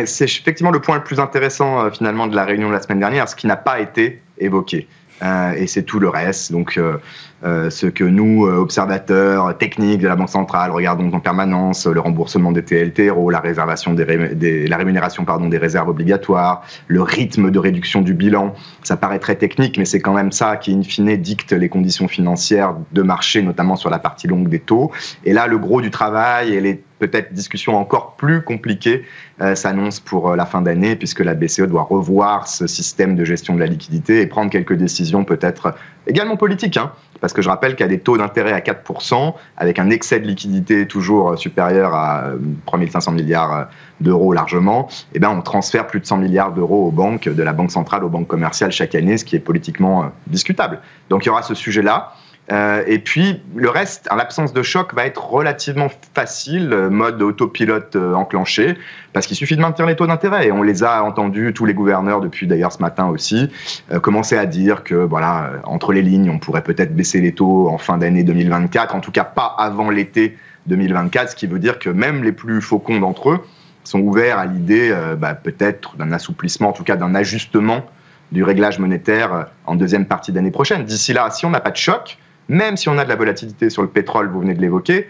C'est 0.06 0.26
effectivement 0.26 0.72
le 0.72 0.82
point 0.82 0.98
le 0.98 1.04
plus 1.04 1.20
intéressant 1.20 1.82
euh, 1.82 1.92
finalement 1.92 2.28
de 2.28 2.36
la 2.36 2.44
réunion 2.44 2.68
de 2.68 2.74
la 2.74 2.82
semaine 2.82 3.00
dernière, 3.00 3.30
ce 3.30 3.36
qui 3.36 3.48
n'a 3.48 3.56
pas 3.56 3.80
été 3.80 4.22
évoqué. 4.38 4.88
Euh, 5.24 5.54
et 5.54 5.68
c'est 5.68 5.84
tout 5.84 6.00
le 6.00 6.10
reste. 6.10 6.52
Donc, 6.52 6.78
euh, 6.78 6.98
euh, 7.44 7.70
ce 7.70 7.88
que 7.88 8.04
nous, 8.04 8.48
observateurs 8.48 9.58
techniques 9.58 10.02
de 10.02 10.08
la 10.08 10.16
Banque 10.16 10.30
centrale, 10.30 10.72
regardons 10.72 11.12
en 11.14 11.20
permanence, 11.20 11.86
le 11.86 12.00
remboursement 12.00 12.52
des 12.52 12.64
TLTRO, 12.64 13.30
la 13.30 13.40
réservation 13.40 13.94
des, 13.94 14.68
la 14.68 14.78
rémunération 14.78 15.26
pardon, 15.26 15.48
des 15.48 15.58
réserves 15.58 15.90
obligatoires, 15.90 16.64
le 16.88 17.02
rythme 17.02 17.52
de 17.52 17.60
réduction 17.60 18.02
du 18.02 18.14
bilan, 18.14 18.54
ça 18.84 18.98
paraît 18.98 19.20
très 19.20 19.36
technique, 19.36 19.78
mais 19.78 19.86
c'est 19.86 20.00
quand 20.00 20.14
même 20.14 20.32
ça 20.32 20.58
qui, 20.58 20.74
in 20.74 20.84
fine, 20.84 21.16
dicte 21.18 21.52
les 21.52 21.70
conditions 21.70 22.08
financières 22.08 22.76
de 22.92 23.02
marché, 23.02 23.42
notamment 23.42 23.76
sur 23.76 23.90
la 23.90 24.00
partie 24.00 24.28
longue 24.28 24.50
des 24.50 24.60
taux. 24.60 24.92
Et 25.24 25.34
là, 25.34 25.48
le 25.48 25.58
gros 25.58 25.82
du 25.82 25.92
travail 25.92 26.54
et 26.54 26.62
les 26.62 26.84
peut-être 27.00 27.34
discussion 27.34 27.76
encore 27.78 28.16
plus 28.16 28.42
compliquée 28.42 29.04
euh, 29.42 29.56
s'annonce 29.56 30.00
pour 30.00 30.32
euh, 30.32 30.36
la 30.36 30.46
fin 30.46 30.62
d'année, 30.62 30.96
puisque 30.96 31.20
la 31.20 31.36
BCE 31.36 31.62
doit 31.62 31.84
revoir 31.84 32.48
ce 32.48 32.68
système 32.68 33.16
de 33.16 33.24
gestion 33.24 33.56
de 33.56 33.60
la 33.60 33.68
liquidité 33.68 34.22
et 34.22 34.28
prendre 34.28 34.50
quelques 34.50 34.74
décisions 34.74 35.24
peut-être 35.24 35.76
également 36.08 36.38
politiques. 36.38 36.78
Hein, 36.78 36.92
parce 37.20 37.34
que 37.34 37.42
je 37.42 37.50
rappelle 37.50 37.76
qu'il 37.76 37.86
y 37.86 37.90
a 37.90 37.90
des 37.90 38.00
taux 38.00 38.18
d'intérêt 38.18 38.54
à 38.54 38.60
4%, 38.60 39.34
avec 39.58 39.80
un 39.80 39.90
excès 39.90 40.20
de 40.20 40.28
liquidité 40.28 40.88
toujours 40.88 41.38
supérieur 41.38 41.94
à 41.94 42.32
3500 42.66 43.12
milliards 43.12 43.68
d'euros 44.02 44.34
largement, 44.34 44.88
et 45.14 45.20
ben 45.20 45.30
on 45.30 45.42
transfère 45.42 45.88
plus 45.88 46.00
de 46.00 46.06
100 46.06 46.18
milliards 46.18 46.54
d'euros 46.54 46.88
aux 46.88 46.92
banques, 46.92 47.28
de 47.28 47.44
la 47.44 47.54
Banque 47.54 47.72
centrale 47.72 48.04
aux 48.04 48.10
banques 48.10 48.28
commerciales 48.28 48.72
chaque 48.72 48.94
année, 48.94 49.18
ce 49.18 49.26
qui 49.26 49.36
est 49.36 49.40
politiquement 49.40 50.12
discutable. 50.28 50.80
Donc 51.10 51.26
il 51.26 51.28
y 51.28 51.30
aura 51.30 51.42
ce 51.42 51.56
sujet-là. 51.56 52.14
Euh, 52.52 52.84
et 52.88 53.00
puis 53.00 53.42
le 53.56 53.70
reste, 53.70 54.08
en 54.10 54.16
l'absence 54.16 54.54
de 54.54 54.64
choc, 54.64 54.94
va 54.94 55.06
être 55.06 55.30
relativement 55.30 55.88
facile, 56.14 56.70
mode 56.90 57.22
autopilote 57.22 57.96
euh, 57.96 58.14
enclenché, 58.14 58.78
parce 59.14 59.28
qu'il 59.28 59.36
suffit 59.36 59.58
de 59.58 59.62
maintenir 59.62 59.88
les 59.88 59.96
taux 59.96 60.08
d'intérêt. 60.08 60.48
Et 60.48 60.52
on 60.52 60.64
les 60.64 60.84
a 60.84 61.04
entendus, 61.04 61.54
tous 61.54 61.66
les 61.66 61.74
gouverneurs, 61.74 62.22
depuis 62.22 62.48
d'ailleurs 62.48 62.72
ce 62.72 62.82
matin 62.82 63.08
aussi, 63.08 63.50
euh, 63.92 64.00
commencer 64.00 64.38
à 64.38 64.46
dire 64.46 64.84
que 64.84 64.96
voilà, 64.96 65.52
entre 65.66 65.92
les 65.92 66.02
lignes, 66.02 66.30
on 66.30 66.40
pourrait 66.40 66.64
peut-être 66.64 66.96
baisser 66.96 67.20
les 67.20 67.34
taux 67.34 67.68
en 67.68 67.78
fin 67.78 67.98
d'année 67.98 68.24
2024, 68.24 68.96
en 68.96 69.02
tout 69.02 69.12
cas 69.12 69.26
pas 69.26 69.54
avant 69.58 69.90
l'été 69.90 70.38
2024, 70.68 71.32
ce 71.32 71.36
qui 71.36 71.48
veut 71.48 71.60
dire 71.60 71.80
que 71.80 71.90
même 71.90 72.24
les 72.24 72.32
plus 72.32 72.62
faucons 72.62 73.00
d'entre 73.00 73.32
eux 73.32 73.40
sont 73.84 74.00
ouverts 74.00 74.38
à 74.38 74.46
l'idée 74.46 74.90
euh, 74.92 75.16
bah, 75.16 75.34
peut-être 75.34 75.96
d'un 75.98 76.12
assouplissement, 76.12 76.70
en 76.70 76.74
tout 76.74 76.84
cas 76.84 76.96
d'un 76.96 77.16
ajustement 77.16 77.86
du 78.32 78.44
réglage 78.44 78.78
monétaire 78.78 79.48
en 79.66 79.76
deuxième 79.76 80.06
partie 80.06 80.34
d'année 80.34 80.52
prochaine. 80.52 80.84
D'ici 80.84 81.14
là, 81.14 81.30
si 81.32 81.46
on 81.46 81.50
n'a 81.50 81.62
pas 81.62 81.72
de 81.72 81.78
choc, 81.78 82.18
même 82.50 82.78
si 82.78 82.90
on 82.90 82.98
a 82.98 83.04
de 83.04 83.10
la 83.10 83.16
volatilité 83.16 83.70
sur 83.70 83.82
le 83.82 83.88
pétrole, 83.88 84.30
vous 84.30 84.42
venez 84.42 84.54
de 84.54 84.62
l'évoquer, 84.62 85.10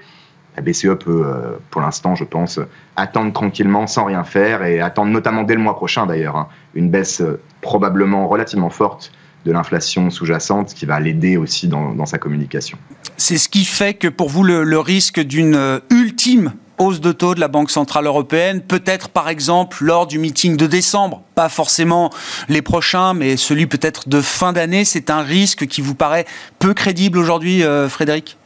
la 0.55 0.63
BCE 0.63 0.97
peut, 0.99 1.23
pour 1.69 1.81
l'instant, 1.81 2.15
je 2.15 2.23
pense, 2.23 2.59
attendre 2.95 3.31
tranquillement 3.31 3.85
sans 3.85 4.05
rien 4.05 4.23
faire 4.23 4.63
et 4.63 4.79
attendre 4.79 5.11
notamment 5.11 5.43
dès 5.43 5.53
le 5.53 5.59
mois 5.59 5.75
prochain 5.75 6.07
d'ailleurs 6.07 6.35
hein, 6.35 6.47
une 6.73 6.89
baisse 6.89 7.21
probablement 7.61 8.27
relativement 8.27 8.71
forte 8.71 9.11
de 9.47 9.51
l'inflation 9.51 10.09
sous-jacente 10.09 10.73
qui 10.73 10.85
va 10.85 10.99
l'aider 10.99 11.37
aussi 11.37 11.67
dans, 11.67 12.05
sa 12.05 12.17
communication. 12.17 12.77
C'est 13.15 13.37
ce 13.37 13.49
qui 13.49 13.65
fait 13.65 13.93
que 13.93 14.07
pour 14.07 14.29
vous, 14.29 14.43
le, 14.43 14.79
risque 14.79 15.19
d'une 15.19 15.55
euh, 15.55 15.79
ultime 15.89 16.53
hausse 16.77 16.99
de 16.99 17.11
taux 17.11 17.35
de 17.35 17.39
la 17.39 17.47
Banque 17.47 17.71
Centrale 17.71 18.05
Européenne, 18.05 18.61
peut-être 18.61 19.09
par 19.09 19.29
exemple 19.29 19.83
lors 19.83 20.07
du 20.07 20.19
meeting 20.19 20.57
de 20.57 20.67
décembre, 20.67 21.21
pas 21.35 21.49
forcément 21.49 22.11
les 22.49 22.61
prochains, 22.61 23.13
mais 23.13 23.37
celui 23.37 23.67
peut-être 23.67 24.09
de 24.09 24.21
fin 24.21 24.53
d'année, 24.53 24.85
c'est 24.85 25.09
un 25.09 25.21
risque 25.21 25.67
qui 25.67 25.81
vous 25.81 25.95
paraît 25.95 26.25
peu 26.59 26.73
crédible 26.73 27.17
aujourd'hui, 27.17 27.63
euh, 27.63 27.89
Frédéric? 27.89 28.37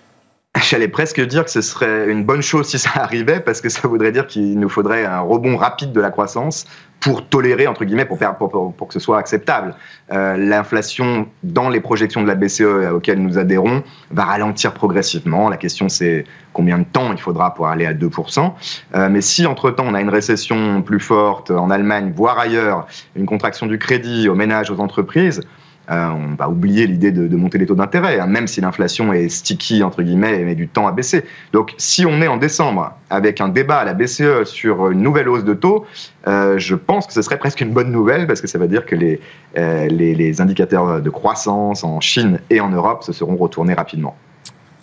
J'allais 0.70 0.90
presque 0.90 1.22
dire 1.22 1.46
que 1.46 1.52
ce 1.52 1.62
serait 1.62 2.12
une 2.12 2.26
bonne 2.26 2.42
chose 2.42 2.68
si 2.68 2.78
ça 2.78 2.90
arrivait, 2.96 3.40
parce 3.40 3.62
que 3.62 3.70
ça 3.70 3.88
voudrait 3.88 4.12
dire 4.12 4.28
qu'il 4.28 4.60
nous 4.60 4.68
faudrait 4.68 5.06
un 5.06 5.22
rebond 5.22 5.56
rapide 5.56 5.94
de 5.94 6.02
la 6.02 6.12
croissance 6.12 6.66
pour 7.00 7.26
tolérer, 7.26 7.68
entre 7.68 7.86
guillemets, 7.86 8.06
pour, 8.06 8.20
pour, 8.38 8.74
pour, 8.74 8.88
que 8.88 8.94
ce 8.94 9.00
soit 9.00 9.18
acceptable. 9.18 9.76
Euh, 10.12 10.36
L'inflation, 10.36 11.28
dans 11.42 11.70
les 11.70 11.80
projections 11.80 12.22
de 12.22 12.28
la 12.28 12.36
BCE 12.36 12.92
auxquelles 12.94 13.22
nous 13.22 13.38
adhérons, 13.38 13.82
va 14.12 14.26
ralentir 14.26 14.74
progressivement. 14.74 15.50
La 15.50 15.58
question, 15.58 15.88
c'est 15.88 16.26
combien 16.52 16.78
de 16.78 16.84
temps 16.84 17.12
il 17.14 17.20
faudra 17.20 17.54
pour 17.54 17.68
aller 17.68 17.86
à 17.86 17.94
2%. 17.94 18.52
Euh, 18.94 19.10
mais 19.10 19.22
si, 19.22 19.46
entre-temps, 19.46 19.86
on 19.88 19.94
a 19.94 20.02
une 20.02 20.10
récession 20.10 20.82
plus 20.82 21.00
forte 21.00 21.50
en 21.50 21.70
Allemagne, 21.70 22.12
voire 22.14 22.38
ailleurs, 22.38 22.88
une 23.16 23.26
contraction 23.26 23.68
du 23.68 23.80
crédit 23.80 24.28
aux 24.28 24.36
ménages, 24.36 24.70
aux 24.70 24.80
entreprises, 24.80 25.42
euh, 25.90 26.10
on 26.10 26.36
va 26.36 26.50
oublier 26.50 26.86
l'idée 26.88 27.12
de, 27.12 27.36
monter 27.36 27.58
les 27.58 27.66
taux 27.66 27.76
d'intérêt, 27.76 28.20
hein, 28.20 28.28
même 28.28 28.48
si 28.48 28.62
l'inflation 28.62 29.14
est 29.14 29.30
sticky, 29.30 29.84
entre 29.84 30.04
guillemets, 30.04 30.40
et 30.40 30.46
met 30.46 30.56
du 30.56 30.68
temps 30.68 30.88
à 30.88 30.92
baisser. 30.92 31.26
Donc, 31.54 31.74
si 31.78 32.06
on 32.06 32.22
est 32.22 32.28
en 32.28 32.38
décembre 32.38 32.94
avec 33.10 33.42
un 33.42 33.50
débat 33.50 33.80
à 33.80 33.86
la 33.86 33.94
BCE 33.94 34.44
sur 34.46 34.90
une 34.90 35.02
nouvelle 35.02 35.28
hausse 35.28 35.44
de 35.44 35.54
taux, 35.54 35.86
euh, 36.28 36.58
je 36.58 36.76
pense 36.76 37.08
que 37.08 37.14
ce 37.14 37.22
serait 37.22 37.40
presque 37.40 37.62
une 37.62 37.72
bonne 37.72 37.92
nouvelle 37.92 38.28
parce 38.28 38.42
que 38.42 38.48
ça 38.48 38.60
veut 38.60 38.68
dire 38.68 38.86
que 38.86 38.96
les, 38.96 39.20
euh, 39.58 39.88
les 39.88 40.42
indicateurs 40.42 41.02
de 41.02 41.10
croissance 41.10 41.84
en 41.84 42.00
Chine 42.00 42.40
et 42.50 42.62
en 42.62 42.70
Europe 42.70 43.04
se 43.04 43.12
seront 43.12 43.36
retournés 43.36 43.74
rapidement. 43.74 44.16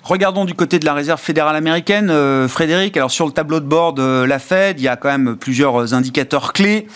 Regardons 0.03 0.45
du 0.45 0.55
côté 0.55 0.79
de 0.79 0.85
la 0.85 0.95
réserve 0.95 1.21
fédérale 1.21 1.57
américaine, 1.57 2.11
Frédéric. 2.49 2.97
Alors 2.97 3.11
sur 3.11 3.27
le 3.27 3.33
tableau 3.33 3.61
de 3.61 3.67
bord 3.67 3.93
de 3.93 4.23
la 4.23 4.39
Fed, 4.39 4.81
il 4.81 4.85
y 4.85 4.89
a 4.89 4.97
quand 4.97 5.09
même 5.09 5.37
plusieurs 5.37 5.93
indicateurs 5.93 6.53
clés. 6.53 6.87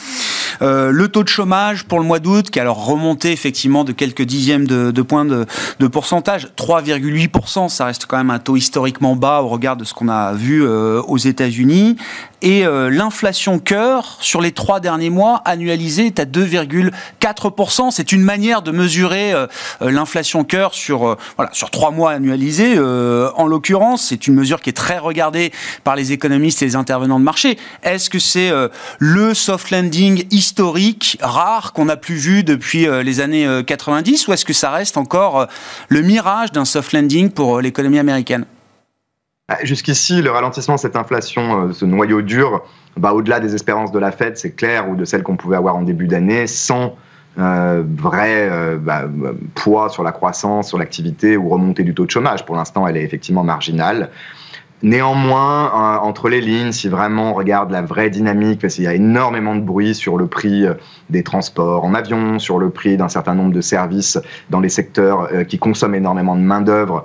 Euh, 0.63 0.91
le 0.91 1.09
taux 1.09 1.25
de 1.25 1.29
chômage 1.29 1.85
pour 1.85 1.99
le 1.99 2.05
mois 2.05 2.21
d'août, 2.21 2.51
qui 2.51 2.59
a 2.59 2.63
alors 2.63 2.85
remonté 2.85 3.33
effectivement 3.33 3.85
de 3.85 3.93
quelques 3.93 4.23
dixièmes 4.23 4.67
de, 4.67 5.03
points 5.03 5.25
de, 5.25 5.47
pourcentage, 5.89 6.49
3,8%, 6.57 7.69
ça 7.69 7.87
reste 7.87 8.07
quand 8.07 8.17
même 8.17 8.31
un 8.31 8.39
taux 8.39 8.57
historiquement 8.57 9.17
bas 9.17 9.43
au 9.43 9.49
regard 9.49 9.77
de 9.77 9.85
ce 9.85 9.95
qu'on 9.95 10.09
a 10.09 10.33
vu 10.33 10.65
euh, 10.65 11.01
aux 11.03 11.19
États-Unis. 11.19 11.97
Et 12.43 12.67
euh, 12.67 12.91
l'inflation 12.91 13.59
cœur 13.59 14.19
sur 14.21 14.41
les 14.41 14.53
trois 14.53 14.81
derniers 14.81 15.11
mois 15.11 15.43
annualisée 15.45 16.07
est 16.07 16.21
à 16.21 16.25
2,4%. 16.25 17.91
C'est 17.91 18.13
une 18.13 18.23
manière 18.23 18.63
de 18.63 18.71
mesurer 18.71 19.33
l'inflation 19.81 20.45
cœur 20.45 20.75
sur 20.75 21.17
voilà 21.37 21.51
sur 21.53 21.71
trois 21.71 21.91
mois 21.91 22.13
annualisés. 22.13 22.79
en 22.79 23.47
l'occurrence, 23.47 24.07
c'est 24.09 24.27
une 24.27 24.35
mesure 24.35 24.61
qui 24.61 24.71
est 24.71 24.75
très 24.75 24.99
regardée 24.99 25.53
par 25.85 25.97
les 25.97 26.13
économistes 26.13 26.63
et 26.63 26.67
les 26.67 26.77
intervenants 26.77 27.19
de 27.19 27.25
marché. 27.25 27.59
Est-ce 27.83 28.11
que 28.11 28.19
c'est 28.19 28.53
le 28.99 29.35
soft 29.35 29.71
landing 29.71 30.25
historique, 30.31 31.19
rare, 31.21 31.73
qu'on 31.73 31.87
n'a 31.87 31.97
plus 31.97 32.17
vu 32.17 32.45
depuis 32.45 32.87
euh, 32.87 33.03
les 33.03 33.21
années 33.21 33.47
90 33.67 34.25
euh, 34.29 34.31
Ou 34.31 34.35
est-ce 34.35 34.45
que 34.45 34.53
ça 34.53 34.71
reste 34.71 34.97
encore 34.97 35.41
euh, 35.41 35.47
le 35.89 36.03
mirage 36.03 36.53
d'un 36.53 36.65
soft 36.65 36.93
landing 36.93 37.31
pour 37.31 37.61
l'économie 37.61 37.99
américaine? 37.99 38.45
Jusqu'ici, 39.65 40.23
le 40.23 40.31
ralentissement 40.31 40.77
de 40.77 40.81
cette 40.81 40.97
inflation, 40.97 41.73
ce 41.73 41.85
noyau 41.85 42.23
dur, 42.23 42.63
bah, 42.97 43.13
au-delà 43.13 43.39
des 43.39 43.55
espérances 43.55 43.93
de 43.93 43.99
la 43.99 44.11
Fed, 44.11 44.37
c'est 44.37 44.53
clair, 44.53 44.89
ou 44.89 44.97
de 44.97 45.05
celles 45.05 45.23
qu'on 45.23 45.37
pouvait 45.37 45.57
avoir 45.57 45.77
en 45.77 45.83
début 45.83 46.07
d'année, 46.07 46.47
sans 46.47 46.97
vrai 47.37 48.51
bah, 48.79 49.05
poids 49.55 49.89
sur 49.91 50.05
la 50.05 50.13
croissance, 50.13 50.69
sur 50.69 50.79
l'activité 50.79 51.37
ou 51.37 51.49
remontée 51.49 51.83
du 51.83 51.93
taux 51.93 52.07
de 52.07 52.11
chômage. 52.11 52.47
Pour 52.47 52.57
l'instant, 52.57 52.87
elle 52.87 52.97
est 52.97 53.03
effectivement 53.03 53.45
marginale. 53.45 54.11
Néanmoins, 54.83 55.67
euh, 55.67 55.99
entre 56.01 56.29
les 56.29 56.41
lignes, 56.41 56.73
si 56.73 56.89
vraiment 56.89 57.31
on 57.31 57.35
regarde 57.35 57.71
la 57.71 57.83
vraie 57.83 58.11
dynamique, 58.11 58.61
parce 58.61 58.75
qu'il 58.75 58.85
y 58.85 58.89
a 58.89 58.95
énormément 58.95 59.55
de 59.55 59.61
bruit 59.61 59.95
sur 59.95 60.19
le 60.19 60.27
prix 60.27 60.67
euh, 60.67 60.75
des 61.09 61.23
transports 61.23 61.85
en 61.85 61.95
avion, 61.95 62.41
sur 62.41 62.59
le 62.59 62.71
prix 62.71 62.97
d'un 62.97 63.09
certain 63.09 63.35
nombre 63.35 63.53
de 63.53 63.61
services 63.61 64.19
dans 64.51 64.59
les 64.59 64.69
secteurs 64.69 65.29
euh, 65.33 65.45
qui 65.45 65.59
consomment 65.59 65.95
énormément 65.95 66.35
de 66.35 66.41
main-d'œuvre, 66.41 67.05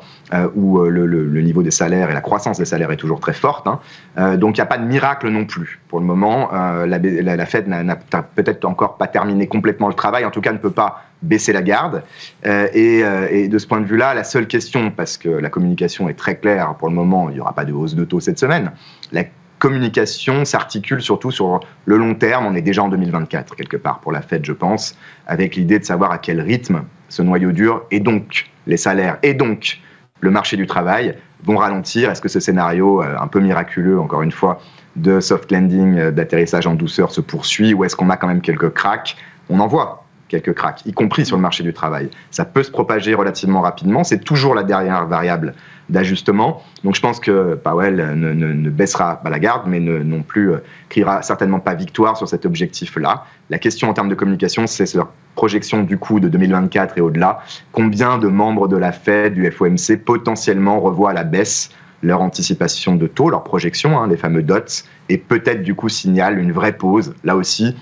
où 0.55 0.79
le, 0.81 1.41
niveau 1.41 1.63
des 1.63 1.71
salaires 1.71 2.09
et 2.09 2.13
la 2.13 2.19
croissance 2.19 2.57
des 2.57 2.65
salaires 2.65 2.91
est 2.91 2.97
toujours 2.97 3.21
très 3.21 3.31
forte. 3.31 3.65
Hein. 3.65 4.35
donc 4.35 4.57
il 4.57 4.59
n'y 4.59 4.63
a 4.63 4.65
pas 4.65 4.77
de 4.77 4.85
miracle 4.85 5.29
non 5.29 5.45
plus. 5.45 5.79
Pour 5.87 6.01
le 6.01 6.05
moment, 6.05 6.49
la, 6.51 6.85
la 6.85 7.45
Fed 7.45 7.69
n'a 7.69 7.95
peut-être 7.95 8.65
encore 8.65 8.97
pas 8.97 9.07
terminé 9.07 9.47
complètement 9.47 9.87
le 9.87 9.93
travail, 9.93 10.25
en 10.25 10.31
tout 10.31 10.41
cas 10.41 10.51
ne 10.51 10.57
peut 10.57 10.69
pas 10.69 11.07
baisser 11.21 11.53
la 11.53 11.62
garde. 11.62 12.03
Euh, 12.45 12.67
euh, 12.75 13.27
et, 13.30 13.47
de 13.47 13.58
ce 13.58 13.67
point 13.67 13.82
de 13.82 13.86
vue-là, 13.86 14.13
la 14.13 14.23
seule 14.23 14.47
question, 14.47 14.91
parce 14.91 15.17
que 15.17 15.30
la 15.30 15.49
communication 15.49 16.10
est 16.10 16.13
très 16.13 16.38
claire 16.38 16.75
pour 16.75 16.89
le 16.89 16.95
moment, 16.95 17.30
il 17.30 17.36
n'y 17.36 17.39
aura 17.39 17.53
pas 17.53 17.65
de 17.65 17.73
hausse 17.73 17.95
de 17.95 18.06
taux 18.06 18.19
cette 18.19 18.39
semaine, 18.39 18.71
la 19.12 19.23
communication 19.60 20.45
s'articule 20.45 21.01
surtout 21.01 21.32
sur 21.32 21.62
le 21.86 21.97
long 21.97 22.13
terme. 22.13 22.45
On 22.45 22.53
est 22.53 22.62
déjà 22.62 22.84
en 22.84 22.89
2024, 22.89 23.56
quelque 23.56 23.77
part, 23.77 23.99
pour 23.99 24.12
la 24.12 24.21
Fed, 24.21 24.45
je 24.45 24.53
pense, 24.53 24.95
avec 25.25 25.56
l'idée 25.56 25.80
de 25.80 25.84
savoir 25.84 26.12
à 26.12 26.19
quel 26.19 26.41
rythme 26.41 26.84
ce 27.10 27.23
noyau 27.23 27.51
dur, 27.51 27.84
et 27.89 27.99
donc 27.99 28.51
les 28.67 28.77
salaires, 28.77 29.17
et 29.23 29.34
donc 29.34 29.80
le 30.19 30.30
marché 30.30 30.58
du 30.58 30.67
travail, 30.67 31.15
vont 31.43 31.58
ralentir. 31.58 32.12
Est-ce 32.12 32.21
que 32.21 32.30
ce 32.30 32.39
scénario, 32.39 33.01
euh, 33.01 33.15
un 33.19 33.27
peu 33.27 33.39
miraculeux, 33.39 33.99
encore 33.99 34.21
une 34.21 34.32
fois, 34.32 34.60
de 34.95 35.19
soft 35.19 35.51
landing, 35.51 36.10
d'atterrissage 36.10 36.67
en 36.67 36.73
douceur 36.73 37.12
se 37.12 37.21
poursuit, 37.21 37.73
ou 37.73 37.84
est-ce 37.84 37.95
qu'on 37.95 38.10
a 38.10 38.17
quand 38.17 38.27
même 38.27 38.41
quelques 38.41 38.71
cracks? 38.71 39.15
On 39.49 39.60
en 39.60 39.67
voit 39.67 40.07
quelques 40.27 40.53
cracks, 40.53 40.85
y 40.85 40.93
compris 40.93 41.25
sur 41.25 41.35
le 41.35 41.41
marché 41.41 41.63
du 41.63 41.73
travail. 41.73 42.09
Ça 42.31 42.45
peut 42.45 42.63
se 42.63 42.71
propager 42.71 43.13
relativement 43.13 43.61
rapidement. 43.61 44.03
C'est 44.03 44.19
toujours 44.19 44.55
la 44.55 44.63
dernière 44.63 45.07
variable 45.07 45.53
d'ajustement. 45.89 46.63
Donc 46.83 46.95
je 46.95 47.01
pense 47.01 47.19
que 47.19 47.55
Powell 47.55 47.95
ne, 47.95 48.69
baissera 48.69 49.17
pas 49.17 49.29
la 49.29 49.39
garde, 49.39 49.63
mais 49.67 49.79
non 49.79 50.21
plus 50.21 50.51
euh, 50.51 50.57
criera 50.89 51.21
certainement 51.21 51.59
pas 51.59 51.75
victoire 51.75 52.17
sur 52.17 52.27
cet 52.27 52.45
objectif-là. 52.45 53.25
La 53.49 53.57
question 53.57 53.89
en 53.89 53.93
termes 53.93 54.09
de 54.09 54.15
communication, 54.15 54.67
c'est 54.67 54.93
leur 54.95 55.09
projection 55.35 55.83
du 55.83 55.97
coup 55.97 56.19
de 56.19 56.27
2024 56.27 56.97
et 56.97 57.01
au-delà. 57.01 57.39
Combien 57.71 58.17
de 58.17 58.27
membres 58.27 58.67
de 58.67 58.75
la 58.75 58.91
Fed, 58.91 59.33
du 59.33 59.49
FOMC, 59.49 60.03
potentiellement 60.03 60.79
revoient 60.79 61.11
à 61.11 61.13
la 61.13 61.23
baisse 61.23 61.69
leur 62.03 62.21
anticipation 62.21 62.95
de 62.95 63.07
taux, 63.07 63.29
leur 63.29 63.43
projection, 63.43 63.99
hein, 63.99 64.07
les 64.07 64.17
fameux 64.17 64.43
dots, 64.43 64.83
et 65.09 65.17
peut-être 65.17 65.63
du 65.63 65.73
coup 65.73 65.89
signale 65.89 66.37
une 66.37 66.51
vraie 66.51 66.73
pause, 66.73 67.15
là 67.23 67.35
aussi, 67.35 67.75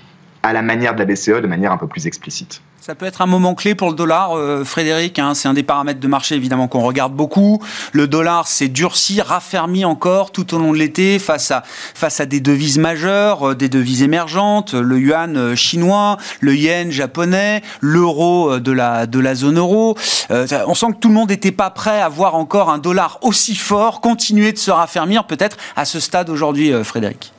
à 0.46 0.52
la 0.52 0.62
manière 0.62 0.94
de 0.94 1.00
la 1.00 1.04
BCE, 1.04 1.42
de 1.42 1.46
manière 1.46 1.72
un 1.72 1.76
peu 1.76 1.88
plus 1.88 2.06
explicite. 2.06 2.62
Ça 2.80 2.94
peut 2.94 3.06
être 3.06 3.20
un 3.20 3.26
moment 3.26 3.56
clé 3.56 3.74
pour 3.74 3.88
le 3.88 3.96
dollar, 3.96 4.38
euh, 4.38 4.62
Frédéric. 4.62 5.18
Hein, 5.18 5.34
c'est 5.34 5.48
un 5.48 5.54
des 5.54 5.64
paramètres 5.64 5.98
de 5.98 6.06
marché 6.06 6.36
évidemment 6.36 6.68
qu'on 6.68 6.82
regarde 6.82 7.12
beaucoup. 7.12 7.60
Le 7.90 8.06
dollar 8.06 8.46
s'est 8.46 8.68
durci, 8.68 9.20
raffermi 9.20 9.84
encore 9.84 10.30
tout 10.30 10.54
au 10.54 10.58
long 10.58 10.72
de 10.72 10.78
l'été 10.78 11.18
face 11.18 11.50
à 11.50 11.64
face 11.66 12.20
à 12.20 12.26
des 12.26 12.38
devises 12.38 12.78
majeures, 12.78 13.50
euh, 13.50 13.54
des 13.56 13.68
devises 13.68 14.02
émergentes, 14.02 14.74
le 14.74 15.00
yuan 15.00 15.36
euh, 15.36 15.56
chinois, 15.56 16.16
le 16.38 16.54
yen 16.54 16.92
japonais, 16.92 17.62
l'euro 17.80 18.60
de 18.60 18.70
la 18.70 19.06
de 19.06 19.18
la 19.18 19.34
zone 19.34 19.58
euro. 19.58 19.96
on 20.30 20.74
sent 20.74 20.86
que 20.92 20.98
tout 21.00 21.08
le 21.08 21.14
monde 21.14 21.30
n'était 21.30 21.50
pas 21.50 21.70
prêt 21.70 22.00
à 22.00 22.08
voir 22.08 22.36
encore 22.36 22.70
un 22.70 22.78
dollar 22.78 23.18
aussi 23.22 23.56
fort 23.56 24.00
continuer 24.00 24.52
de 24.52 24.58
se 24.58 24.70
raffermir, 24.70 25.24
peut-être 25.24 25.56
à 25.74 25.86
ce 25.86 25.98
stade 25.98 26.30
aujourd'hui, 26.30 26.72
Frédéric. 26.84 27.32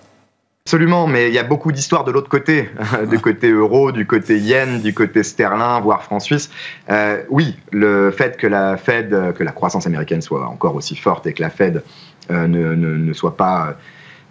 Absolument, 0.67 1.07
mais 1.07 1.29
il 1.29 1.33
y 1.33 1.39
a 1.39 1.45
beaucoup 1.45 1.71
d'histoires 1.71 2.03
de 2.03 2.11
l'autre 2.11 2.27
côté, 2.27 2.69
du 3.09 3.19
côté 3.19 3.49
euro, 3.49 3.93
du 3.93 4.05
côté 4.05 4.37
yen, 4.37 4.81
du 4.81 4.93
côté 4.93 5.23
sterling, 5.23 5.81
voire 5.81 6.03
franc 6.03 6.19
suisse. 6.19 6.49
Euh, 6.89 7.21
oui, 7.29 7.57
le 7.71 8.11
fait 8.11 8.35
que 8.35 8.47
la 8.47 8.75
Fed, 8.75 9.33
que 9.33 9.45
la 9.45 9.53
croissance 9.53 9.87
américaine 9.87 10.21
soit 10.21 10.45
encore 10.45 10.75
aussi 10.75 10.97
forte 10.97 11.25
et 11.25 11.31
que 11.31 11.41
la 11.41 11.49
Fed 11.49 11.83
euh, 12.31 12.47
ne, 12.47 12.75
ne, 12.75 13.13
soit 13.13 13.37
pas, 13.37 13.77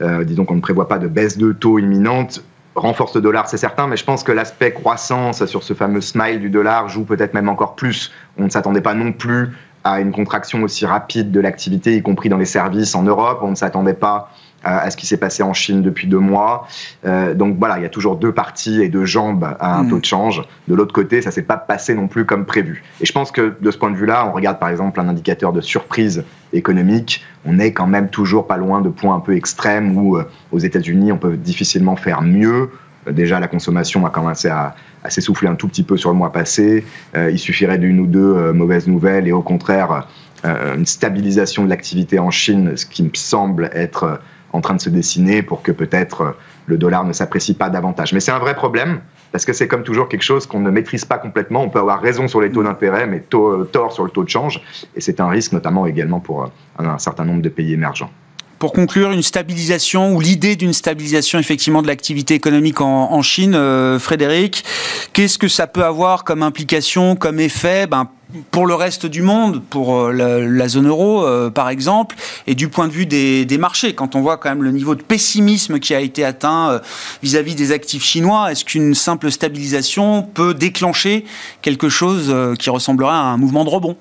euh, 0.03 0.25
disons 0.25 0.45
qu'on 0.45 0.57
ne 0.57 0.61
prévoit 0.61 0.89
pas 0.89 0.99
de 0.99 1.09
baisse 1.09 1.39
de 1.39 1.53
taux 1.53 1.79
imminente, 1.79 2.45
renforce 2.75 3.15
le 3.15 3.23
dollar, 3.23 3.49
c'est 3.49 3.57
certain, 3.57 3.87
mais 3.87 3.97
je 3.97 4.05
pense 4.05 4.23
que 4.23 4.33
l'aspect 4.33 4.73
croissance 4.73 5.43
sur 5.47 5.63
ce 5.63 5.73
fameux 5.73 6.03
smile 6.03 6.41
du 6.41 6.51
dollar 6.51 6.91
joue 6.91 7.07
peut-être 7.07 7.33
même 7.33 7.49
encore 7.49 7.77
plus. 7.77 8.13
On 8.37 8.45
ne 8.45 8.51
s'attendait 8.51 8.83
pas 8.83 8.93
non 8.93 9.13
plus 9.13 9.57
à 9.85 10.01
une 10.01 10.13
contraction 10.13 10.63
aussi 10.63 10.85
rapide 10.85 11.31
de 11.31 11.41
l'activité, 11.41 11.97
y 11.97 12.03
compris 12.03 12.29
dans 12.29 12.37
les 12.37 12.45
services 12.45 12.95
en 12.95 13.05
Europe. 13.05 13.39
On 13.41 13.53
ne 13.53 13.55
s'attendait 13.55 13.95
pas 13.95 14.31
à, 14.67 14.91
ce 14.91 14.97
qui 14.97 15.07
s'est 15.07 15.17
passé 15.17 15.43
en 15.43 15.53
Chine 15.53 15.83
depuis 15.83 16.09
deux 16.09 16.19
mois. 16.19 16.67
Euh, 17.07 17.35
donc 17.35 17.57
voilà, 17.59 17.79
il 17.79 17.83
y 17.83 17.87
a 17.87 17.89
toujours 17.89 18.17
deux 18.17 18.33
parties 18.33 18.83
et 18.83 18.89
deux 18.89 19.05
jambes 19.05 19.57
à 19.61 19.79
un 19.79 19.85
mm. 19.85 19.89
taux 19.89 19.99
de 20.01 20.05
change. 20.05 20.43
De 20.67 20.75
l'autre 20.75 20.93
côté, 20.93 21.23
ça 21.23 21.31
s'est 21.31 21.43
pas 21.43 21.57
passé 21.57 21.95
non 21.95 22.09
plus 22.09 22.25
comme 22.25 22.45
prévu. 22.45 22.83
Et 23.01 23.07
je 23.07 23.13
pense 23.13 23.31
que 23.31 23.57
de 23.61 23.71
ce 23.71 23.79
point 23.79 23.91
de 23.91 23.97
vue-là, 23.97 24.27
on 24.27 24.33
regarde 24.33 24.59
par 24.59 24.69
exemple 24.69 25.01
un 25.01 25.09
indicateur 25.09 25.53
de 25.53 25.61
surprise 25.61 26.25
économique. 26.53 27.25
On 27.45 27.59
est 27.59 27.73
quand 27.73 27.87
même 27.87 28.09
toujours 28.09 28.47
pas 28.47 28.57
loin 28.57 28.81
de 28.81 28.89
points 28.89 29.15
un 29.15 29.21
peu 29.21 29.37
extrêmes 29.37 29.97
où 29.97 30.17
euh, 30.17 30.25
aux 30.51 30.59
États-Unis, 30.59 31.13
on 31.13 31.19
peut 31.19 31.37
difficilement 31.37 31.95
faire 31.95 32.23
mieux. 32.23 32.71
Euh, 33.07 33.13
déjà, 33.13 33.39
la 33.39 33.49
consommation 33.49 34.05
a 34.05 34.11
commencé 34.11 34.49
à, 34.49 34.75
à 35.05 35.11
s'essouffler 35.11 35.49
un 35.49 35.55
tout 35.55 35.69
petit 35.69 35.85
peu 35.85 35.97
sur 35.97 36.11
le 36.11 36.17
mois 36.17 36.33
passé. 36.33 36.85
il 37.15 37.39
suffirait 37.39 37.79
d'une 37.79 38.01
ou 38.01 38.07
deux 38.07 38.53
mauvaises 38.53 38.89
nouvelles 38.89 39.29
et 39.29 39.33
au 39.33 39.43
contraire, 39.43 40.09
une 40.45 40.85
stabilisation 40.85 41.65
de 41.65 41.69
l'activité 41.69 42.19
en 42.19 42.33
Chine, 42.33 42.77
ce 42.77 42.85
qui 42.87 43.05
me 43.05 43.11
semble 43.15 43.71
être 43.73 44.19
en 44.53 44.61
train 44.61 44.75
de 44.75 44.81
se 44.81 44.91
dessiner 44.91 45.43
pour 45.43 45.63
que 45.63 45.73
peut-être 45.73 46.37
le 46.67 46.79
dollar 46.79 47.05
ne 47.05 47.13
s'apprécie 47.13 47.55
pas 47.55 47.71
davantage. 47.71 48.13
Mais 48.13 48.21
c'est 48.21 48.33
un 48.33 48.39
vrai 48.39 48.55
problème 48.55 49.01
parce 49.33 49.45
que 49.45 49.53
c'est 49.53 49.69
comme 49.69 49.83
toujours 49.83 50.09
quelque 50.09 50.23
chose 50.23 50.47
qu'on 50.47 50.61
ne 50.61 50.71
maîtrise 50.71 51.05
pas 51.05 51.19
complètement. 51.19 51.63
On 51.63 51.69
peut 51.69 51.79
avoir 51.79 52.01
raison 52.01 52.29
sur 52.29 52.41
les 52.41 52.51
taux 52.51 52.63
d'intérêt, 52.63 53.07
mais 53.07 53.21
tort 53.21 53.93
sur 53.93 54.05
le 54.05 54.11
taux 54.11 54.25
de 54.25 54.29
change. 54.29 54.63
Et 54.95 55.01
c'est 55.01 55.21
un 55.21 55.29
risque 55.29 55.53
notamment 55.53 55.87
également 55.87 56.21
pour 56.21 56.51
un 56.79 56.99
certain 56.99 57.25
nombre 57.25 57.43
de 57.43 57.49
pays 57.49 57.73
émergents. 57.73 58.11
Pour 58.59 58.73
conclure, 58.73 59.13
une 59.13 59.23
stabilisation 59.23 60.15
ou 60.15 60.21
l'idée 60.21 60.57
d'une 60.57 60.73
stabilisation 60.73 61.39
effectivement 61.39 61.83
de 61.83 61.87
l'activité 61.89 62.35
économique 62.35 62.81
en, 62.81 63.21
Chine, 63.21 63.55
euh, 63.55 63.99
Frédéric, 63.99 64.65
qu'est-ce 65.13 65.37
que 65.37 65.49
ça 65.49 65.67
peut 65.67 65.85
avoir 65.85 66.25
comme 66.25 66.43
implication, 66.43 67.17
comme 67.17 67.39
effet 67.39 67.87
ben, 67.87 68.09
pour 68.51 68.67
le 68.67 68.75
reste 68.75 69.05
du 69.05 69.21
monde, 69.21 69.63
pour 69.69 69.97
euh, 69.97 70.47
la, 70.47 70.69
zone 70.69 70.89
euro 70.89 71.27
euh, 71.27 71.51
par 71.51 71.69
exemple, 71.69 72.17
et 72.47 72.55
du 72.55 72.69
point 72.69 72.89
de 72.89 72.93
vue 72.93 73.05
des, 73.05 73.59
marchés, 73.59 73.95
quand 73.95 74.17
on 74.17 74.23
voit 74.23 74.39
quand 74.39 74.49
même 74.49 74.63
le 74.63 74.73
niveau 74.73 74.95
de 74.95 75.03
pessimisme 75.03 75.79
qui 75.79 75.95
a 75.95 76.01
été 76.01 76.25
atteint 76.25 76.81
vis-à-vis 77.23 77.53
-vis 77.53 77.59
des 77.59 77.73
actifs 77.73 78.05
chinois, 78.05 78.51
est-ce 78.51 78.65
qu'une 78.65 78.95
simple 78.95 79.31
stabilisation 79.31 80.23
peut 80.23 80.55
déclencher 80.55 81.27
quelque 81.61 81.91
chose 81.91 82.35
qui 82.59 82.71
ressemblerait 82.71 83.13
à 83.13 83.33
un 83.35 83.37
mouvement 83.37 83.65
de 83.65 83.71
rebond? 83.71 83.97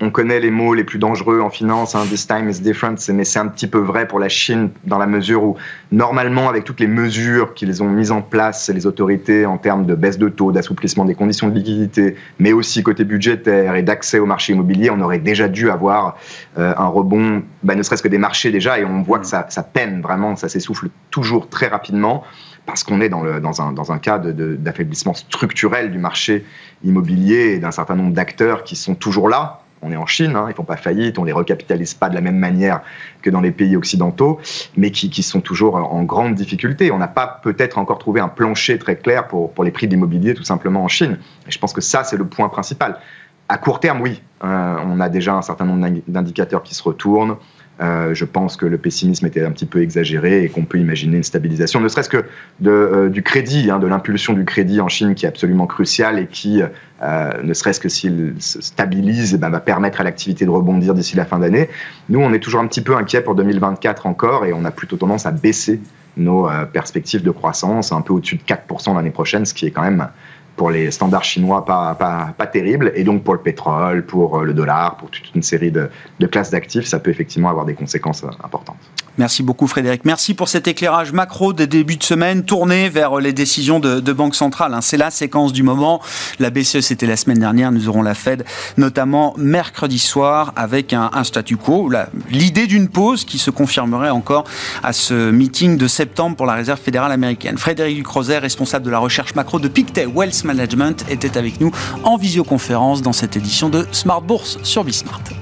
On, 0.00 0.10
connaît 0.10 0.40
les 0.40 0.50
mots 0.50 0.74
les 0.74 0.84
plus 0.84 0.98
dangereux 0.98 1.40
en 1.40 1.50
finance, 1.50 1.94
hein, 1.94 2.04
this 2.08 2.26
time 2.26 2.48
is 2.48 2.60
different, 2.60 2.96
mais 3.12 3.24
c'est 3.24 3.38
un 3.38 3.48
petit 3.48 3.66
peu 3.66 3.78
vrai 3.78 4.06
pour 4.06 4.18
la 4.18 4.28
Chine 4.28 4.70
dans 4.84 4.98
la 4.98 5.06
mesure 5.06 5.42
où, 5.42 5.56
normalement, 5.90 6.48
avec 6.48 6.64
toutes 6.64 6.80
les 6.80 6.86
mesures 6.86 7.54
qu'ils 7.54 7.82
ont 7.82 7.88
mises 7.88 8.12
en 8.12 8.22
place, 8.22 8.68
les 8.68 8.86
autorités 8.86 9.46
en 9.46 9.58
termes 9.58 9.86
de 9.86 9.94
baisse 9.94 10.18
de 10.18 10.28
taux, 10.28 10.52
d'assouplissement 10.52 11.04
des 11.04 11.14
conditions 11.14 11.48
de 11.48 11.54
liquidité, 11.54 12.16
mais 12.38 12.52
aussi 12.52 12.82
côté 12.82 13.04
budgétaire 13.04 13.74
et 13.74 13.82
d'accès 13.82 14.18
au 14.18 14.26
marché 14.26 14.52
immobilier, 14.52 14.90
on 14.90 15.00
aurait 15.00 15.18
déjà 15.18 15.48
dû 15.48 15.70
avoir 15.70 16.16
euh, 16.58 16.74
un 16.76 16.88
rebond, 16.88 17.42
bah, 17.62 17.74
ne 17.74 17.82
serait-ce 17.82 18.02
que 18.02 18.08
des 18.08 18.18
marchés 18.18 18.50
déjà, 18.50 18.78
et 18.78 18.84
on 18.84 19.02
voit 19.02 19.18
que 19.18 19.26
ça, 19.26 19.46
ça 19.48 19.62
peine 19.62 20.02
vraiment, 20.02 20.36
ça 20.36 20.48
s'essouffle 20.48 20.88
toujours 21.10 21.48
très 21.48 21.68
rapidement 21.68 22.24
parce 22.66 22.84
qu'on 22.84 23.00
est 23.00 23.08
dans, 23.08 23.24
un, 23.60 23.72
dans 23.72 23.92
un 23.92 23.98
cas 23.98 24.18
d'affaiblissement 24.18 25.14
structurel 25.14 25.90
du 25.90 25.98
marché 25.98 26.44
immobilier 26.84 27.54
et 27.54 27.58
d'un 27.58 27.70
certain 27.70 27.96
nombre 27.96 28.12
d'acteurs 28.12 28.64
qui 28.64 28.76
sont 28.76 28.94
toujours 28.94 29.28
là. 29.28 29.60
On 29.84 29.90
est 29.90 29.96
en 29.96 30.06
Chine, 30.06 30.36
hein, 30.36 30.44
ils 30.46 30.50
ne 30.50 30.54
font 30.54 30.62
pas 30.62 30.76
faillite, 30.76 31.18
on 31.18 31.22
ne 31.22 31.26
les 31.26 31.32
recapitalise 31.32 31.94
pas 31.94 32.08
de 32.08 32.14
la 32.14 32.20
même 32.20 32.38
manière 32.38 32.82
que 33.20 33.30
dans 33.30 33.40
les 33.40 33.50
pays 33.50 33.74
occidentaux, 33.74 34.38
mais 34.76 34.92
qui, 34.92 35.22
sont 35.24 35.40
toujours 35.40 35.74
en 35.74 36.04
grande 36.04 36.36
difficulté. 36.36 36.92
On 36.92 36.98
n'a 36.98 37.08
pas 37.08 37.40
peut-être 37.42 37.78
encore 37.78 37.98
trouvé 37.98 38.20
un 38.20 38.28
plancher 38.28 38.78
très 38.78 38.94
clair 38.94 39.26
pour, 39.26 39.52
pour 39.52 39.64
les 39.64 39.72
prix 39.72 39.88
de 39.88 39.92
l'immobilier 39.92 40.34
tout 40.34 40.44
simplement 40.44 40.84
en 40.84 40.88
Chine. 40.88 41.18
Et 41.48 41.50
je 41.50 41.58
pense 41.58 41.72
que 41.72 41.80
ça, 41.80 42.04
c'est 42.04 42.16
le 42.16 42.26
point 42.26 42.48
principal. 42.48 43.00
À 43.48 43.58
court 43.58 43.80
terme, 43.80 44.00
oui, 44.00 44.22
euh, 44.44 44.76
on 44.86 45.00
a 45.00 45.08
déjà 45.08 45.34
un 45.34 45.42
certain 45.42 45.64
nombre 45.64 45.86
d'indicateurs 46.06 46.62
qui 46.62 46.74
se 46.74 46.82
retournent. 46.82 47.36
Euh, 47.80 48.14
je 48.14 48.24
pense 48.24 48.56
que 48.56 48.66
le 48.66 48.76
pessimisme 48.76 49.26
était 49.26 49.42
un 49.42 49.50
petit 49.50 49.64
peu 49.64 49.82
exagéré 49.82 50.44
et 50.44 50.48
qu'on 50.48 50.64
peut 50.64 50.78
imaginer 50.78 51.16
une 51.16 51.22
stabilisation, 51.22 51.80
ne 51.80 51.88
serait-ce 51.88 52.10
que 52.10 52.24
euh, 52.66 53.08
du 53.08 53.22
crédit, 53.22 53.70
hein, 53.70 53.78
de 53.78 53.86
l'impulsion 53.86 54.34
du 54.34 54.44
crédit 54.44 54.80
en 54.80 54.88
Chine 54.88 55.14
qui 55.14 55.24
est 55.24 55.28
absolument 55.28 55.66
crucial 55.66 56.18
et 56.18 56.26
qui, 56.26 56.62
euh, 57.02 57.30
ne 57.42 57.54
serait-ce 57.54 57.80
que 57.80 57.88
s'il 57.88 58.34
se 58.38 58.60
stabilise, 58.60 59.34
eh 59.34 59.38
ben, 59.38 59.48
va 59.48 59.60
permettre 59.60 60.00
à 60.00 60.04
l'activité 60.04 60.44
de 60.44 60.50
rebondir 60.50 60.94
d'ici 60.94 61.16
la 61.16 61.24
fin 61.24 61.38
d'année. 61.38 61.68
Nous, 62.08 62.20
on 62.20 62.32
est 62.32 62.40
toujours 62.40 62.60
un 62.60 62.66
petit 62.66 62.82
peu 62.82 62.94
inquiet 62.94 63.22
pour 63.22 63.34
2024 63.34 64.06
encore 64.06 64.44
et 64.44 64.52
on 64.52 64.64
a 64.64 64.70
plutôt 64.70 64.96
tendance 64.96 65.24
à 65.24 65.30
baisser 65.30 65.80
nos 66.18 66.46
perspectives 66.74 67.22
de 67.22 67.30
croissance 67.30 67.90
un 67.90 68.02
peu 68.02 68.12
au-dessus 68.12 68.36
de 68.36 68.42
4% 68.42 68.94
l'année 68.94 69.10
prochaine, 69.10 69.46
ce 69.46 69.54
qui 69.54 69.64
est 69.64 69.70
quand 69.70 69.80
même 69.80 70.08
pour 70.56 70.70
les 70.70 70.90
standards 70.90 71.24
chinois 71.24 71.64
pas, 71.64 71.94
pas, 71.94 72.34
pas 72.36 72.46
terribles. 72.46 72.92
Et 72.94 73.04
donc 73.04 73.24
pour 73.24 73.34
le 73.34 73.40
pétrole, 73.40 74.04
pour 74.04 74.38
euh, 74.38 74.44
le 74.44 74.54
dollar, 74.54 74.96
pour 74.96 75.10
toute 75.10 75.34
une 75.34 75.42
série 75.42 75.70
de, 75.70 75.90
de 76.20 76.26
classes 76.26 76.50
d'actifs, 76.50 76.86
ça 76.86 76.98
peut 76.98 77.10
effectivement 77.10 77.50
avoir 77.50 77.64
des 77.64 77.74
conséquences 77.74 78.24
euh, 78.24 78.28
importantes. 78.42 78.78
Merci 79.18 79.42
beaucoup 79.42 79.66
Frédéric. 79.66 80.04
Merci 80.04 80.32
pour 80.32 80.48
cet 80.48 80.66
éclairage 80.68 81.12
macro 81.12 81.52
des 81.52 81.66
débuts 81.66 81.96
de 81.96 82.02
semaine 82.02 82.44
tourné 82.44 82.88
vers 82.88 83.16
les 83.16 83.32
décisions 83.32 83.78
de, 83.78 84.12
Banque 84.12 84.34
centrale. 84.34 84.74
Hein. 84.74 84.80
C'est 84.80 84.96
la 84.96 85.10
séquence 85.10 85.52
du 85.52 85.62
moment. 85.62 86.00
La 86.38 86.50
BCE 86.50 86.80
c'était 86.80 87.06
la 87.06 87.16
semaine 87.16 87.38
dernière. 87.38 87.72
Nous 87.72 87.88
aurons 87.88 88.02
la 88.02 88.14
Fed 88.14 88.44
notamment 88.76 89.34
mercredi 89.36 89.98
soir 89.98 90.52
avec 90.56 90.92
un, 90.92 91.10
un 91.12 91.24
statu 91.24 91.56
quo. 91.56 91.90
L'idée 92.30 92.66
d'une 92.66 92.88
pause 92.88 93.24
qui 93.24 93.38
se 93.38 93.50
confirmerait 93.50 94.10
encore 94.10 94.44
à 94.82 94.92
ce 94.92 95.30
meeting 95.30 95.76
de 95.76 95.88
septembre 95.88 96.36
pour 96.36 96.46
la 96.46 96.54
Réserve 96.54 96.80
fédérale 96.80 97.12
américaine. 97.12 97.58
Frédéric 97.58 97.96
Ducrozet, 97.96 98.38
responsable 98.38 98.84
de 98.84 98.90
la 98.90 98.98
recherche 98.98 99.34
macro 99.34 99.58
de 99.58 99.68
Pictet 99.68 100.06
Wealth 100.06 100.44
Management, 100.44 101.04
était 101.08 101.36
avec 101.36 101.60
nous 101.60 101.70
en 102.04 102.16
visioconférence 102.16 103.02
dans 103.02 103.12
cette 103.12 103.36
édition 103.36 103.68
de 103.68 103.86
Smart 103.92 104.22
Bourse 104.22 104.58
sur 104.62 104.84
Bismart. 104.84 105.41